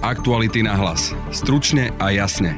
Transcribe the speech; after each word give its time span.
Aktuality 0.00 0.64
na 0.64 0.80
hlas. 0.80 1.12
Stručne 1.28 1.92
a 2.00 2.08
jasne. 2.08 2.56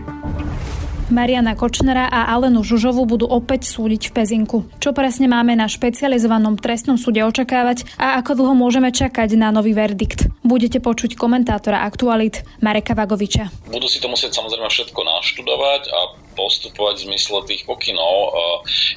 Mariana 1.11 1.59
Kočnera 1.59 2.07
a 2.07 2.31
Alenu 2.31 2.63
Žužovu 2.63 3.03
budú 3.03 3.27
opäť 3.27 3.67
súdiť 3.67 4.09
v 4.09 4.13
Pezinku. 4.15 4.59
Čo 4.79 4.95
presne 4.95 5.27
máme 5.27 5.59
na 5.59 5.67
špecializovanom 5.67 6.55
trestnom 6.55 6.95
súde 6.95 7.19
očakávať 7.27 7.99
a 7.99 8.23
ako 8.23 8.39
dlho 8.39 8.55
môžeme 8.55 8.95
čakať 8.95 9.35
na 9.35 9.51
nový 9.51 9.75
verdikt? 9.75 10.31
Budete 10.47 10.79
počuť 10.79 11.19
komentátora 11.19 11.83
aktualit 11.83 12.47
Mareka 12.63 12.95
Vagoviča. 12.95 13.51
Budú 13.67 13.91
si 13.91 13.99
to 13.99 14.07
musieť 14.07 14.39
samozrejme 14.39 14.71
všetko 14.71 15.01
naštudovať 15.03 15.83
a 15.91 15.99
postupovať 16.33 16.95
v 16.99 17.07
zmysle 17.13 17.39
tých 17.47 17.63
pokynov. 17.69 18.35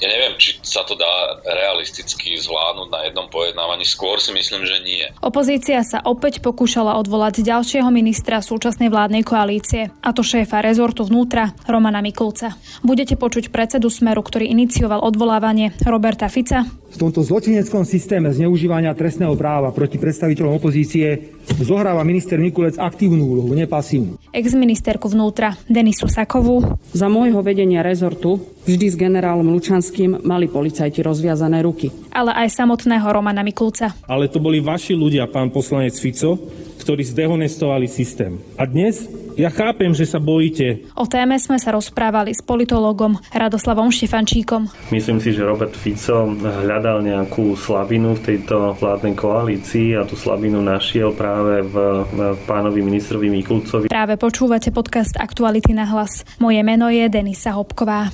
Ja 0.01 0.07
neviem, 0.07 0.35
či 0.39 0.59
sa 0.63 0.83
to 0.87 0.95
dá 0.95 1.39
realisticky 1.45 2.35
zvládnuť 2.39 2.89
na 2.91 2.99
jednom 3.07 3.27
pojednávaní. 3.29 3.85
Skôr 3.85 4.17
si 4.19 4.31
myslím, 4.31 4.65
že 4.65 4.77
nie. 4.81 5.05
Opozícia 5.21 5.83
sa 5.83 6.01
opäť 6.03 6.39
pokúšala 6.39 6.97
odvolať 6.99 7.43
ďalšieho 7.43 7.87
ministra 7.91 8.39
súčasnej 8.39 8.87
vládnej 8.89 9.23
koalície, 9.27 9.91
a 10.01 10.09
to 10.15 10.23
šéfa 10.23 10.63
rezortu 10.63 11.03
vnútra 11.05 11.51
Romana 11.67 11.99
Mikulca. 11.99 12.55
Budete 12.81 13.19
počuť 13.19 13.51
predsedu 13.51 13.91
Smeru, 13.91 14.23
ktorý 14.23 14.47
inicioval 14.49 15.03
odvolávanie 15.03 15.75
Roberta 15.83 16.31
Fica. 16.31 16.63
V 16.95 17.03
tomto 17.11 17.27
zločineckom 17.27 17.83
systéme 17.83 18.31
zneužívania 18.31 18.95
trestného 18.95 19.35
práva 19.35 19.67
proti 19.75 19.99
predstaviteľom 19.99 20.63
opozície 20.63 21.35
zohráva 21.59 22.07
minister 22.07 22.39
Mikulec 22.39 22.79
aktívnu 22.79 23.19
úlohu, 23.19 23.51
nepasívnu. 23.51 24.15
Ex-ministerku 24.31 25.11
vnútra 25.11 25.59
Denisu 25.67 26.07
Sakovú. 26.07 26.63
Za 26.95 27.11
môjho 27.11 27.43
vedenia 27.43 27.83
rezortu 27.83 28.39
vždy 28.63 28.85
s 28.87 28.95
generálom 28.95 29.43
Lučanským 29.43 30.23
mali 30.23 30.47
policajti 30.47 31.03
rozviazané 31.03 31.67
ruky. 31.67 31.91
Ale 32.15 32.31
aj 32.31 32.63
samotného 32.63 33.11
Romana 33.11 33.43
Mikulca. 33.43 33.91
Ale 34.07 34.31
to 34.31 34.39
boli 34.39 34.63
vaši 34.63 34.95
ľudia, 34.95 35.27
pán 35.27 35.51
poslanec 35.51 35.99
Fico, 35.99 36.39
ktorí 36.85 37.01
zdehonestovali 37.01 37.89
systém. 37.89 38.37
A 38.61 38.69
dnes 38.69 39.09
ja 39.33 39.49
chápem, 39.49 39.89
že 39.91 40.05
sa 40.05 40.21
bojíte. 40.21 40.85
O 40.93 41.09
téme 41.09 41.35
sme 41.41 41.57
sa 41.57 41.73
rozprávali 41.73 42.31
s 42.31 42.45
politologom 42.45 43.17
Radoslavom 43.33 43.89
Štefančíkom. 43.89 44.69
Myslím 44.93 45.17
si, 45.17 45.33
že 45.33 45.43
Robert 45.43 45.73
Fico 45.73 46.29
hľadal 46.39 47.01
nejakú 47.01 47.57
slabinu 47.57 48.13
v 48.15 48.21
tejto 48.21 48.77
vládnej 48.77 49.17
koalícii 49.17 49.97
a 49.97 50.05
tú 50.05 50.13
slabinu 50.13 50.61
našiel 50.61 51.11
práve 51.11 51.65
v, 51.65 51.75
v 52.05 52.19
pánovi 52.45 52.85
ministrovi 52.85 53.33
Mikulcovi. 53.33 53.89
Práve 53.89 54.15
počúvate 54.15 54.69
podcast 54.69 55.17
Aktuality 55.17 55.73
na 55.73 55.89
hlas. 55.89 56.21
Moje 56.37 56.61
meno 56.61 56.87
je 56.93 57.09
Denisa 57.09 57.57
Hopková. 57.57 58.13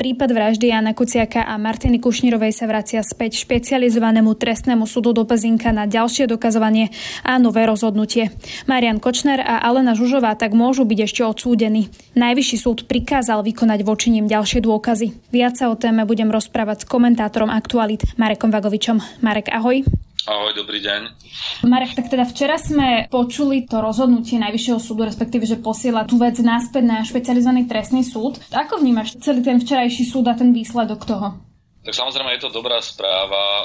Prípad 0.00 0.32
vraždy 0.32 0.72
Jana 0.72 0.96
Kuciaka 0.96 1.44
a 1.44 1.60
Martiny 1.60 2.00
Kušnírovej 2.00 2.56
sa 2.56 2.64
vracia 2.64 3.04
späť 3.04 3.36
špecializovanému 3.44 4.32
trestnému 4.32 4.88
súdu 4.88 5.12
do 5.12 5.28
Pezinka 5.28 5.76
na 5.76 5.84
ďalšie 5.84 6.24
dokazovanie 6.24 6.88
a 7.20 7.36
nové 7.36 7.68
rozhodnutie. 7.68 8.32
Marian 8.64 8.96
Kočner 8.96 9.44
a 9.44 9.60
Alena 9.60 9.92
Žužová 9.92 10.40
tak 10.40 10.56
môžu 10.56 10.88
byť 10.88 10.98
ešte 11.04 11.20
odsúdení. 11.20 11.92
Najvyšší 12.16 12.56
súd 12.56 12.88
prikázal 12.88 13.44
vykonať 13.44 13.84
voči 13.84 14.08
ním 14.08 14.24
ďalšie 14.24 14.64
dôkazy. 14.64 15.36
Viac 15.36 15.60
sa 15.60 15.68
o 15.68 15.76
téme 15.76 16.08
budem 16.08 16.32
rozprávať 16.32 16.88
s 16.88 16.88
komentátorom 16.88 17.52
Aktualit 17.52 18.00
Marekom 18.16 18.48
Vagovičom. 18.48 19.04
Marek, 19.20 19.52
ahoj. 19.52 19.84
Ahoj, 20.28 20.52
dobrý 20.52 20.84
deň. 20.84 21.16
Marek, 21.64 21.96
tak 21.96 22.12
teda 22.12 22.28
včera 22.28 22.60
sme 22.60 23.08
počuli 23.08 23.64
to 23.64 23.80
rozhodnutie 23.80 24.36
Najvyššieho 24.36 24.76
súdu, 24.76 25.08
respektíve, 25.08 25.48
že 25.48 25.56
posiela 25.56 26.04
tú 26.04 26.20
vec 26.20 26.36
náspäť 26.44 26.84
na 26.84 27.00
špecializovaný 27.00 27.64
trestný 27.64 28.04
súd. 28.04 28.36
Ako 28.52 28.84
vnímaš 28.84 29.16
celý 29.24 29.40
ten 29.40 29.56
včerajší 29.56 30.04
súd 30.04 30.28
a 30.28 30.36
ten 30.36 30.52
výsledok 30.52 31.08
toho? 31.08 31.40
Tak 31.80 31.96
samozrejme 31.96 32.36
je 32.36 32.44
to 32.44 32.52
dobrá 32.52 32.76
správa. 32.84 33.40
E, 33.40 33.64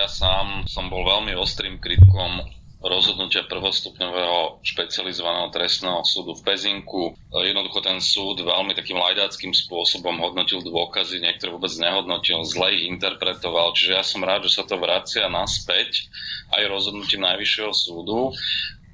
ja 0.00 0.08
sám 0.08 0.64
som 0.64 0.88
bol 0.88 1.04
veľmi 1.04 1.36
ostrým 1.36 1.76
kritikom 1.76 2.59
rozhodnutia 2.80 3.44
prvostupňového 3.44 4.64
špecializovaného 4.64 5.52
trestného 5.52 6.00
súdu 6.00 6.32
v 6.32 6.44
Pezinku. 6.48 7.12
Jednoducho 7.28 7.84
ten 7.84 8.00
súd 8.00 8.40
veľmi 8.40 8.72
takým 8.72 8.96
lajdáckým 8.96 9.52
spôsobom 9.52 10.16
hodnotil 10.16 10.64
dôkazy, 10.64 11.20
niektoré 11.20 11.52
vôbec 11.52 11.72
nehodnotil, 11.76 12.40
zle 12.48 12.72
ich 12.72 12.88
interpretoval, 12.88 13.76
čiže 13.76 13.92
ja 14.00 14.04
som 14.04 14.24
rád, 14.24 14.48
že 14.48 14.56
sa 14.56 14.64
to 14.64 14.80
vracia 14.80 15.28
naspäť 15.28 16.08
aj 16.56 16.72
rozhodnutím 16.72 17.20
Najvyššieho 17.20 17.72
súdu. 17.76 18.32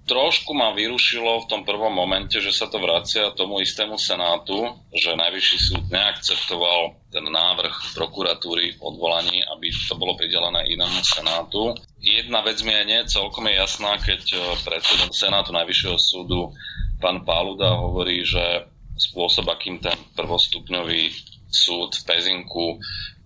Trošku 0.06 0.54
ma 0.54 0.70
vyrušilo 0.70 1.42
v 1.42 1.48
tom 1.50 1.66
prvom 1.66 1.90
momente, 1.90 2.38
že 2.38 2.54
sa 2.54 2.70
to 2.70 2.78
vracia 2.78 3.34
tomu 3.34 3.58
istému 3.58 3.98
senátu, 3.98 4.54
že 4.94 5.18
Najvyšší 5.18 5.58
súd 5.58 5.84
neakceptoval 5.90 7.10
ten 7.10 7.26
návrh 7.26 7.90
prokuratúry 7.98 8.78
v 8.78 8.80
odvolaní, 8.86 9.42
aby 9.42 9.66
to 9.90 9.98
bolo 9.98 10.14
pridelené 10.14 10.70
inému 10.70 11.02
senátu. 11.02 11.74
Jedna 11.98 12.38
vec 12.46 12.62
mi 12.62 12.70
je 12.70 12.84
nie 12.86 13.02
celkom 13.10 13.50
je 13.50 13.58
jasná, 13.58 13.98
keď 13.98 14.22
eh, 14.30 14.40
predseda 14.62 15.10
Senátu 15.10 15.50
Najvyššieho 15.50 15.98
súdu 15.98 16.54
pán 17.02 17.26
Páluda 17.26 17.74
hovorí, 17.74 18.22
že 18.22 18.70
spôsob, 18.94 19.50
akým 19.50 19.82
ten 19.82 19.98
prvostupňový 20.14 21.12
súd 21.50 21.98
v 21.98 22.02
Pezinku 22.06 22.78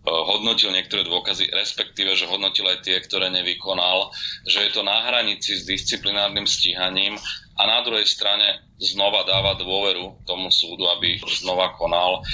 hodnotil 0.05 0.72
niektoré 0.72 1.05
dôkazy, 1.05 1.53
respektíve, 1.53 2.16
že 2.16 2.28
hodnotil 2.28 2.65
aj 2.65 2.81
tie, 2.81 2.97
ktoré 3.05 3.28
nevykonal, 3.28 4.09
že 4.49 4.69
je 4.69 4.71
to 4.72 4.83
na 4.83 5.06
hranici 5.09 5.61
s 5.61 5.69
disciplinárnym 5.69 6.49
stíhaním 6.49 7.21
a 7.61 7.62
na 7.69 7.84
druhej 7.84 8.09
strane 8.09 8.65
znova 8.81 9.28
dáva 9.28 9.60
dôveru 9.60 10.25
tomu 10.25 10.49
súdu, 10.49 10.89
aby 10.89 11.21
znova 11.28 11.77
konal. 11.77 12.25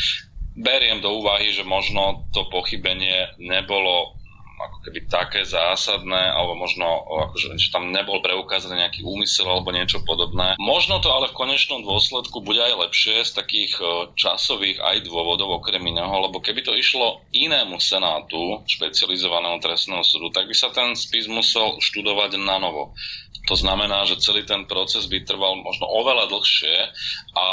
Beriem 0.56 1.04
do 1.04 1.20
úvahy, 1.20 1.52
že 1.52 1.66
možno 1.66 2.30
to 2.32 2.48
pochybenie 2.48 3.34
nebolo 3.42 4.15
ako 4.56 4.88
keby 4.88 5.04
také 5.06 5.44
zásadné, 5.44 6.32
alebo 6.32 6.56
možno, 6.56 6.84
akože, 7.28 7.60
že 7.60 7.68
tam 7.68 7.92
nebol 7.92 8.24
preukázaný 8.24 8.80
nejaký 8.82 9.04
úmysel 9.04 9.46
alebo 9.46 9.70
niečo 9.70 10.00
podobné. 10.02 10.56
Možno 10.56 10.98
to 11.04 11.12
ale 11.12 11.28
v 11.28 11.38
konečnom 11.38 11.84
dôsledku 11.84 12.40
bude 12.40 12.64
aj 12.64 12.88
lepšie 12.88 13.22
z 13.22 13.32
takých 13.36 13.72
časových 14.16 14.80
aj 14.80 15.04
dôvodov 15.04 15.60
okrem 15.60 15.84
iného, 15.84 16.12
lebo 16.12 16.40
keby 16.40 16.64
to 16.64 16.72
išlo 16.72 17.20
inému 17.36 17.76
senátu, 17.76 18.64
špecializovanému 18.64 19.60
trestného 19.60 20.02
súdu, 20.02 20.32
tak 20.32 20.48
by 20.48 20.56
sa 20.56 20.72
ten 20.72 20.96
spis 20.96 21.28
musel 21.28 21.76
študovať 21.76 22.40
na 22.40 22.56
novo. 22.56 22.96
To 23.46 23.54
znamená, 23.54 24.02
že 24.08 24.18
celý 24.18 24.42
ten 24.42 24.66
proces 24.66 25.06
by 25.06 25.22
trval 25.22 25.54
možno 25.62 25.86
oveľa 25.86 26.26
dlhšie 26.26 26.76
a 27.38 27.44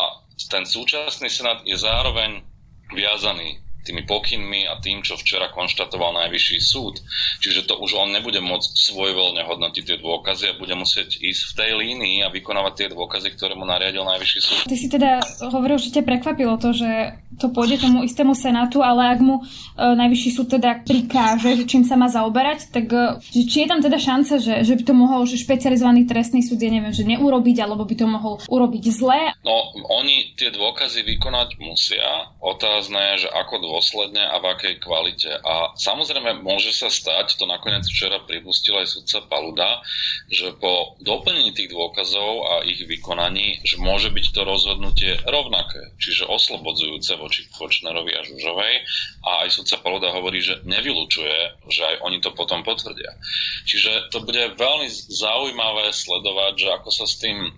ten 0.50 0.66
súčasný 0.66 1.30
senát 1.30 1.62
je 1.62 1.78
zároveň 1.78 2.42
viazaný 2.94 3.62
tými 3.84 4.08
pokynmi 4.08 4.66
a 4.66 4.80
tým, 4.80 5.04
čo 5.04 5.20
včera 5.20 5.52
konštatoval 5.52 6.16
najvyšší 6.24 6.60
súd. 6.64 7.04
Čiže 7.44 7.68
to 7.68 7.78
už 7.84 8.00
on 8.00 8.16
nebude 8.16 8.40
môcť 8.40 8.72
svojvoľne 8.74 9.44
hodnotiť 9.44 9.84
tie 9.84 9.98
dôkazy 10.00 10.50
a 10.50 10.58
bude 10.58 10.74
musieť 10.74 11.20
ísť 11.20 11.42
v 11.52 11.54
tej 11.60 11.72
línii 11.76 12.18
a 12.24 12.32
vykonávať 12.32 12.74
tie 12.74 12.88
dôkazy, 12.96 13.36
ktoré 13.36 13.54
mu 13.60 13.68
nariadil 13.68 14.08
najvyšší 14.08 14.40
súd. 14.40 14.60
Ty 14.66 14.76
si 14.80 14.88
teda 14.88 15.20
hovoril, 15.52 15.78
že 15.78 15.92
ťa 15.94 16.04
prekvapilo 16.08 16.56
to, 16.58 16.72
že 16.72 17.20
to 17.38 17.50
pôjde 17.52 17.84
tomu 17.84 18.06
istému 18.06 18.38
senátu, 18.38 18.80
ale 18.86 19.14
ak 19.14 19.20
mu 19.20 19.42
e, 19.42 19.44
najvyšší 19.78 20.30
súd 20.32 20.48
teda 20.54 20.86
prikáže, 20.86 21.58
že 21.60 21.64
čím 21.66 21.84
sa 21.84 21.98
má 21.98 22.08
zaoberať, 22.08 22.70
tak 22.70 22.86
e, 22.90 23.20
či 23.34 23.66
je 23.66 23.68
tam 23.68 23.82
teda 23.82 23.98
šanca, 23.98 24.40
že, 24.40 24.64
že 24.64 24.74
by 24.78 24.84
to 24.86 24.94
mohol 24.94 25.26
že 25.26 25.42
špecializovaný 25.42 26.06
trestný 26.06 26.46
súd, 26.46 26.62
ja 26.62 26.72
neviem, 26.72 26.94
že 26.94 27.04
neurobiť, 27.04 27.58
alebo 27.66 27.84
by 27.84 27.96
to 27.98 28.06
mohol 28.06 28.34
urobiť 28.48 28.84
zle? 28.94 29.34
No, 29.42 29.56
oni 30.00 30.38
tie 30.38 30.54
dôkazy 30.54 31.04
vykonať 31.04 31.58
musia. 31.60 32.32
Otázne 32.40 33.16
je, 33.16 33.28
že 33.28 33.30
ako 33.34 33.73
dôsledne 33.74 34.22
a 34.22 34.38
v 34.38 34.46
akej 34.54 34.78
kvalite. 34.78 35.34
A 35.42 35.74
samozrejme 35.74 36.46
môže 36.46 36.70
sa 36.70 36.94
stať, 36.94 37.42
to 37.42 37.50
nakoniec 37.50 37.82
včera 37.90 38.22
pripustil 38.22 38.78
aj 38.78 38.94
sudca 38.94 39.26
Paluda, 39.26 39.82
že 40.30 40.54
po 40.62 40.94
doplnení 41.02 41.58
tých 41.58 41.74
dôkazov 41.74 42.46
a 42.46 42.54
ich 42.70 42.86
vykonaní, 42.86 43.66
že 43.66 43.82
môže 43.82 44.14
byť 44.14 44.26
to 44.30 44.42
rozhodnutie 44.46 45.18
rovnaké, 45.26 45.98
čiže 45.98 46.30
oslobodzujúce 46.30 47.18
voči 47.18 47.50
Kočnerovi 47.50 48.14
a 48.14 48.22
Žužovej 48.22 48.76
a 49.26 49.32
aj 49.48 49.50
sudca 49.50 49.82
Paluda 49.82 50.14
hovorí, 50.14 50.38
že 50.46 50.62
nevylučuje, 50.70 51.66
že 51.74 51.82
aj 51.82 51.96
oni 52.06 52.22
to 52.22 52.30
potom 52.38 52.62
potvrdia. 52.62 53.18
Čiže 53.66 54.14
to 54.14 54.22
bude 54.22 54.54
veľmi 54.54 54.88
zaujímavé 55.10 55.90
sledovať, 55.90 56.54
že 56.62 56.68
ako 56.78 56.90
sa 56.94 57.06
s 57.10 57.18
tým 57.18 57.50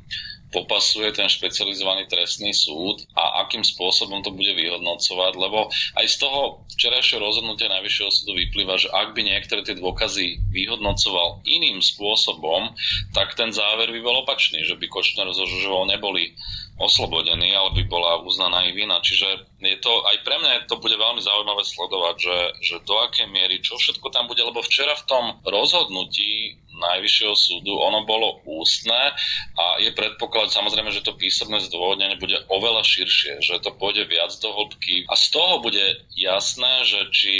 popasuje 0.55 1.11
ten 1.11 1.27
špecializovaný 1.27 2.07
trestný 2.07 2.55
súd 2.55 3.03
a 3.11 3.43
akým 3.43 3.67
spôsobom 3.67 4.23
to 4.23 4.31
bude 4.31 4.55
vyhodnocovať, 4.55 5.33
lebo 5.35 5.67
aj 5.99 6.05
z 6.07 6.15
toho 6.23 6.63
včerajšieho 6.79 7.19
rozhodnutia 7.19 7.67
Najvyššieho 7.67 8.11
súdu 8.15 8.39
vyplýva, 8.39 8.79
že 8.79 8.87
ak 8.87 9.11
by 9.11 9.21
niektoré 9.27 9.67
tie 9.67 9.75
dôkazy 9.75 10.39
vyhodnocoval 10.55 11.43
iným 11.43 11.83
spôsobom, 11.83 12.71
tak 13.11 13.35
ten 13.35 13.51
záver 13.51 13.91
by 13.91 13.99
bol 13.99 14.23
opačný, 14.23 14.63
že 14.63 14.79
by 14.79 14.87
Kočner 14.87 15.27
so 15.35 15.43
Žužovou 15.43 15.83
neboli 15.91 16.31
oslobodení, 16.75 17.55
ale 17.55 17.71
by 17.71 17.83
bola 17.87 18.19
uznaná 18.23 18.67
ich 18.67 18.75
vina. 18.75 18.99
Čiže 18.99 19.47
je 19.63 19.77
to, 19.79 20.03
aj 20.11 20.17
pre 20.27 20.35
mňa 20.39 20.67
to 20.67 20.75
bude 20.79 20.95
veľmi 20.95 21.23
zaujímavé 21.23 21.63
sledovať, 21.63 22.15
že, 22.19 22.37
že 22.59 22.75
do 22.83 22.99
akej 22.99 23.31
miery, 23.31 23.63
čo 23.63 23.79
všetko 23.79 24.11
tam 24.11 24.27
bude, 24.27 24.43
lebo 24.43 24.59
včera 24.59 24.91
v 24.99 25.07
tom 25.07 25.25
rozhodnutí 25.47 26.59
Najvyššieho 26.75 27.35
súdu, 27.35 27.79
ono 27.79 28.03
bolo 28.03 28.43
ústne 28.43 29.15
a 29.55 29.65
je 29.79 29.91
predpoklad 29.95 30.51
samozrejme, 30.51 30.91
že 30.91 31.05
to 31.05 31.15
písomné 31.15 31.63
zdôvodnenie 31.63 32.19
bude 32.19 32.35
oveľa 32.51 32.83
širšie, 32.83 33.39
že 33.39 33.63
to 33.63 33.71
pôjde 33.75 34.05
viac 34.11 34.31
do 34.43 34.51
hĺbky. 34.51 35.07
A 35.07 35.15
z 35.15 35.25
toho 35.31 35.63
bude 35.63 36.03
jasné, 36.15 36.83
že 36.83 36.99
či 37.15 37.33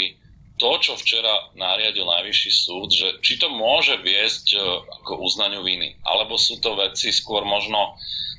to, 0.56 0.80
čo 0.80 0.96
včera 0.96 1.52
nariadil 1.52 2.08
Najvyšší 2.08 2.52
súd, 2.52 2.88
že 2.88 3.08
či 3.20 3.36
to 3.36 3.52
môže 3.52 4.00
viesť 4.00 4.56
e, 4.56 4.58
k 5.04 5.08
uznaniu 5.12 5.60
viny, 5.60 6.00
alebo 6.00 6.40
sú 6.40 6.56
to 6.64 6.72
veci 6.80 7.12
skôr 7.12 7.44
možno 7.44 7.92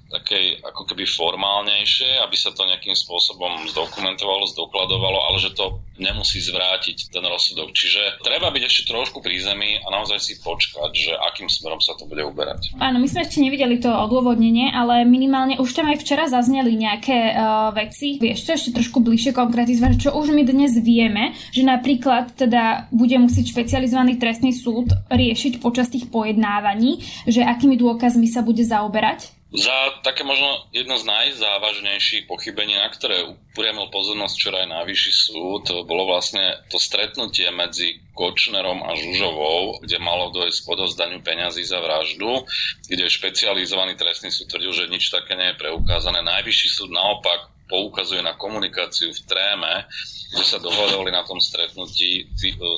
takej 0.07 0.63
ako 0.63 0.87
keby 0.87 1.03
formálnejšie, 1.03 2.23
aby 2.23 2.35
sa 2.39 2.55
to 2.55 2.63
nejakým 2.63 2.95
spôsobom 2.95 3.67
zdokumentovalo, 3.71 4.47
zdokladovalo, 4.47 5.19
ale 5.31 5.37
že 5.43 5.51
to 5.51 5.83
nemusí 5.99 6.39
zvrátiť 6.39 7.11
ten 7.11 7.25
rozsudok. 7.25 7.73
Čiže 7.73 8.23
treba 8.23 8.53
byť 8.53 8.63
ešte 8.63 8.83
trošku 8.93 9.19
pri 9.19 9.41
zemi 9.41 9.81
a 9.81 9.87
naozaj 9.91 10.19
si 10.21 10.33
počkať, 10.39 10.91
že 10.93 11.11
akým 11.17 11.49
smerom 11.49 11.81
sa 11.81 11.97
to 11.97 12.05
bude 12.05 12.23
uberať. 12.23 12.77
Áno, 12.77 13.01
my 13.01 13.07
sme 13.09 13.25
ešte 13.25 13.41
nevideli 13.41 13.81
to 13.81 13.89
odôvodnenie, 13.89 14.71
ale 14.71 15.03
minimálne 15.03 15.59
už 15.59 15.73
tam 15.73 15.89
aj 15.89 15.99
včera 15.99 16.29
zazneli 16.29 16.77
nejaké 16.77 17.33
uh, 17.33 17.73
veci. 17.73 18.21
Vieš 18.21 18.47
čo 18.47 18.51
ešte 18.55 18.69
trošku 18.77 19.01
bližšie 19.01 19.33
konkretizovať, 19.35 20.07
čo 20.07 20.09
už 20.15 20.31
my 20.31 20.45
dnes 20.45 20.77
vieme, 20.79 21.35
že 21.51 21.65
napríklad 21.65 22.37
teda 22.37 22.87
bude 22.93 23.17
musieť 23.19 23.51
špecializovaný 23.51 24.21
trestný 24.21 24.53
súd 24.53 24.93
riešiť 25.09 25.59
počas 25.59 25.89
tých 25.91 26.07
pojednávaní, 26.13 27.03
že 27.25 27.43
akými 27.43 27.75
dôkazmi 27.75 28.29
sa 28.29 28.45
bude 28.45 28.61
zaoberať? 28.63 29.36
Za 29.47 30.03
také 30.03 30.27
možno 30.27 30.67
jedno 30.75 30.99
z 30.99 31.07
najzávažnejších 31.07 32.27
pochybení, 32.27 32.75
na 32.75 32.91
ktoré 32.91 33.23
upriamil 33.23 33.87
pozornosť 33.87 34.35
včera 34.35 34.57
aj 34.67 34.75
najvyšší 34.75 35.13
súd, 35.15 35.63
bolo 35.87 36.03
vlastne 36.03 36.67
to 36.67 36.75
stretnutie 36.75 37.47
medzi 37.55 38.03
Kočnerom 38.11 38.83
a 38.83 38.91
Žužovou, 38.99 39.79
kde 39.79 40.03
malo 40.03 40.35
dojsť 40.35 40.67
k 40.67 40.71
odovzdaniu 40.75 41.23
peňazí 41.23 41.63
za 41.63 41.79
vraždu, 41.79 42.43
kde 42.91 43.07
špecializovaný 43.07 43.95
trestný 43.95 44.35
súd 44.35 44.51
tvrdil, 44.51 44.83
že 44.83 44.91
nič 44.91 45.15
také 45.15 45.39
nie 45.39 45.55
je 45.55 45.59
preukázané. 45.63 46.19
Najvyšší 46.19 46.67
súd 46.67 46.91
naopak 46.91 47.47
poukazuje 47.71 48.19
na 48.23 48.35
komunikáciu 48.35 49.15
v 49.15 49.21
tréme, 49.27 49.87
že 50.35 50.43
sa 50.43 50.59
dohodli 50.59 51.11
na 51.11 51.23
tom 51.23 51.39
stretnutí 51.39 52.27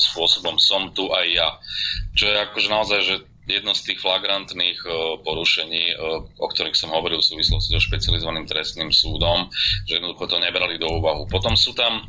spôsobom 0.02 0.62
som 0.62 0.94
tu 0.94 1.10
aj 1.10 1.26
ja. 1.34 1.50
Čo 2.14 2.30
je 2.30 2.36
akože 2.46 2.70
naozaj, 2.70 3.00
že 3.06 3.16
jedno 3.50 3.74
z 3.74 3.82
tých 3.92 4.00
flagrantných 4.00 4.80
e, 4.86 4.90
porušení, 5.26 5.84
e, 5.92 5.96
o 6.38 6.48
ktorých 6.48 6.78
som 6.78 6.94
hovoril 6.94 7.18
v 7.18 7.30
súvislosti 7.34 7.74
so 7.74 7.82
špecializovaným 7.82 8.46
trestným 8.46 8.94
súdom, 8.94 9.50
že 9.90 9.98
jednoducho 9.98 10.30
to 10.30 10.38
nebrali 10.38 10.78
do 10.78 10.86
úvahu. 11.02 11.26
Potom 11.26 11.58
sú 11.58 11.74
tam 11.74 11.98
e, 11.98 12.04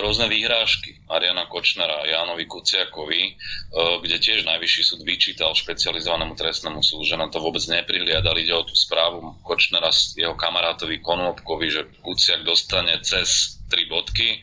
rôzne 0.00 0.32
výhrážky 0.32 1.04
Mariana 1.04 1.44
Kočnera 1.46 2.02
a 2.02 2.08
Jánovi 2.08 2.48
Kuciakovi, 2.48 3.36
kde 3.72 4.16
tiež 4.16 4.48
najvyšší 4.48 4.82
súd 4.84 5.00
vyčítal 5.04 5.52
špecializovanému 5.52 6.32
trestnému 6.32 6.80
súdu, 6.80 7.04
že 7.04 7.20
na 7.20 7.28
to 7.28 7.40
vôbec 7.40 7.60
neprihliadali. 7.68 8.48
Ide 8.48 8.56
o 8.56 8.64
tú 8.64 8.72
správu 8.72 9.44
Kočnera 9.44 9.92
jeho 10.16 10.32
kamarátovi 10.32 11.04
Konopkovi, 11.04 11.68
že 11.68 11.82
Kuciak 12.00 12.44
dostane 12.48 12.96
cez 13.04 13.60
tri 13.68 13.84
bodky, 13.88 14.40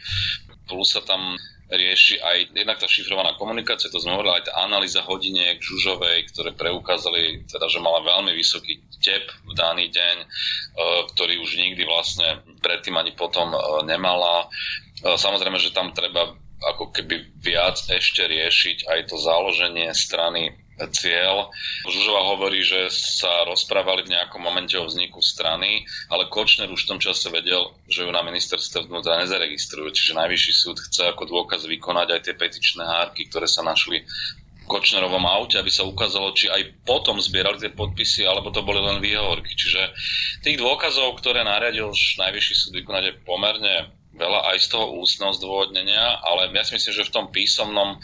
plus 0.70 0.94
sa 0.94 1.02
tam 1.02 1.34
rieši 1.70 2.18
aj 2.18 2.38
jednak 2.58 2.82
tá 2.82 2.90
šifrovaná 2.90 3.38
komunikácia, 3.38 3.94
to 3.94 4.02
sme 4.02 4.18
hovorili, 4.18 4.42
aj 4.42 4.50
tá 4.50 4.54
analýza 4.66 5.06
hodiniek 5.06 5.62
Žužovej, 5.62 6.34
ktoré 6.34 6.58
preukázali, 6.58 7.46
teda, 7.46 7.70
že 7.70 7.78
mala 7.78 8.02
veľmi 8.02 8.34
vysoký 8.34 8.82
tep 9.00 9.30
v 9.46 9.54
daný 9.54 9.94
deň, 9.94 10.18
e, 10.18 10.28
ktorý 11.14 11.40
už 11.46 11.62
nikdy 11.62 11.86
vlastne 11.86 12.42
predtým 12.60 12.98
ani 12.98 13.14
potom 13.14 13.54
e, 13.54 13.60
nemala. 13.86 14.46
E, 14.46 15.16
samozrejme, 15.16 15.62
že 15.62 15.74
tam 15.74 15.94
treba 15.94 16.34
ako 16.60 16.92
keby 16.92 17.40
viac 17.40 17.80
ešte 17.88 18.28
riešiť 18.28 18.90
aj 18.90 19.00
to 19.08 19.16
založenie 19.16 19.94
strany 19.96 20.52
cieľ. 20.88 21.52
Žužova 21.84 22.22
hovorí, 22.36 22.64
že 22.64 22.88
sa 22.88 23.44
rozprávali 23.44 24.08
v 24.08 24.16
nejakom 24.16 24.40
momente 24.40 24.80
o 24.80 24.88
vzniku 24.88 25.20
strany, 25.20 25.84
ale 26.08 26.32
Kočner 26.32 26.72
už 26.72 26.88
v 26.88 26.90
tom 26.96 27.00
čase 27.04 27.28
vedel, 27.28 27.76
že 27.92 28.08
ju 28.08 28.10
na 28.16 28.24
ministerstve 28.24 28.88
vnútra 28.88 29.20
nezaregistrujú. 29.20 29.92
Čiže 29.92 30.16
najvyšší 30.16 30.54
súd 30.56 30.78
chce 30.80 31.12
ako 31.12 31.28
dôkaz 31.28 31.68
vykonať 31.68 32.08
aj 32.16 32.22
tie 32.24 32.36
petičné 32.40 32.84
hárky, 32.88 33.28
ktoré 33.28 33.50
sa 33.50 33.60
našli 33.60 34.08
Kočnerovom 34.70 35.26
aute, 35.26 35.58
aby 35.58 35.74
sa 35.74 35.82
ukázalo, 35.82 36.38
či 36.38 36.46
aj 36.46 36.86
potom 36.86 37.18
zbierali 37.18 37.58
tie 37.58 37.74
podpisy, 37.74 38.30
alebo 38.30 38.54
to 38.54 38.62
boli 38.62 38.78
len 38.78 39.02
výhovorky. 39.02 39.58
Čiže 39.58 39.82
tých 40.46 40.62
dôkazov, 40.62 41.18
ktoré 41.18 41.42
nariadil 41.42 41.90
najvyšší 41.90 42.54
súd 42.54 42.74
vykonať 42.78 43.04
je 43.10 43.14
pomerne 43.26 43.76
veľa 44.14 44.54
aj 44.54 44.58
z 44.62 44.68
toho 44.70 44.86
ústneho 45.00 45.34
zdôvodnenia, 45.34 46.22
ale 46.22 46.54
ja 46.54 46.62
si 46.68 46.78
myslím, 46.78 46.94
že 47.02 47.08
v 47.08 47.16
tom 47.16 47.26
písomnom 47.34 47.98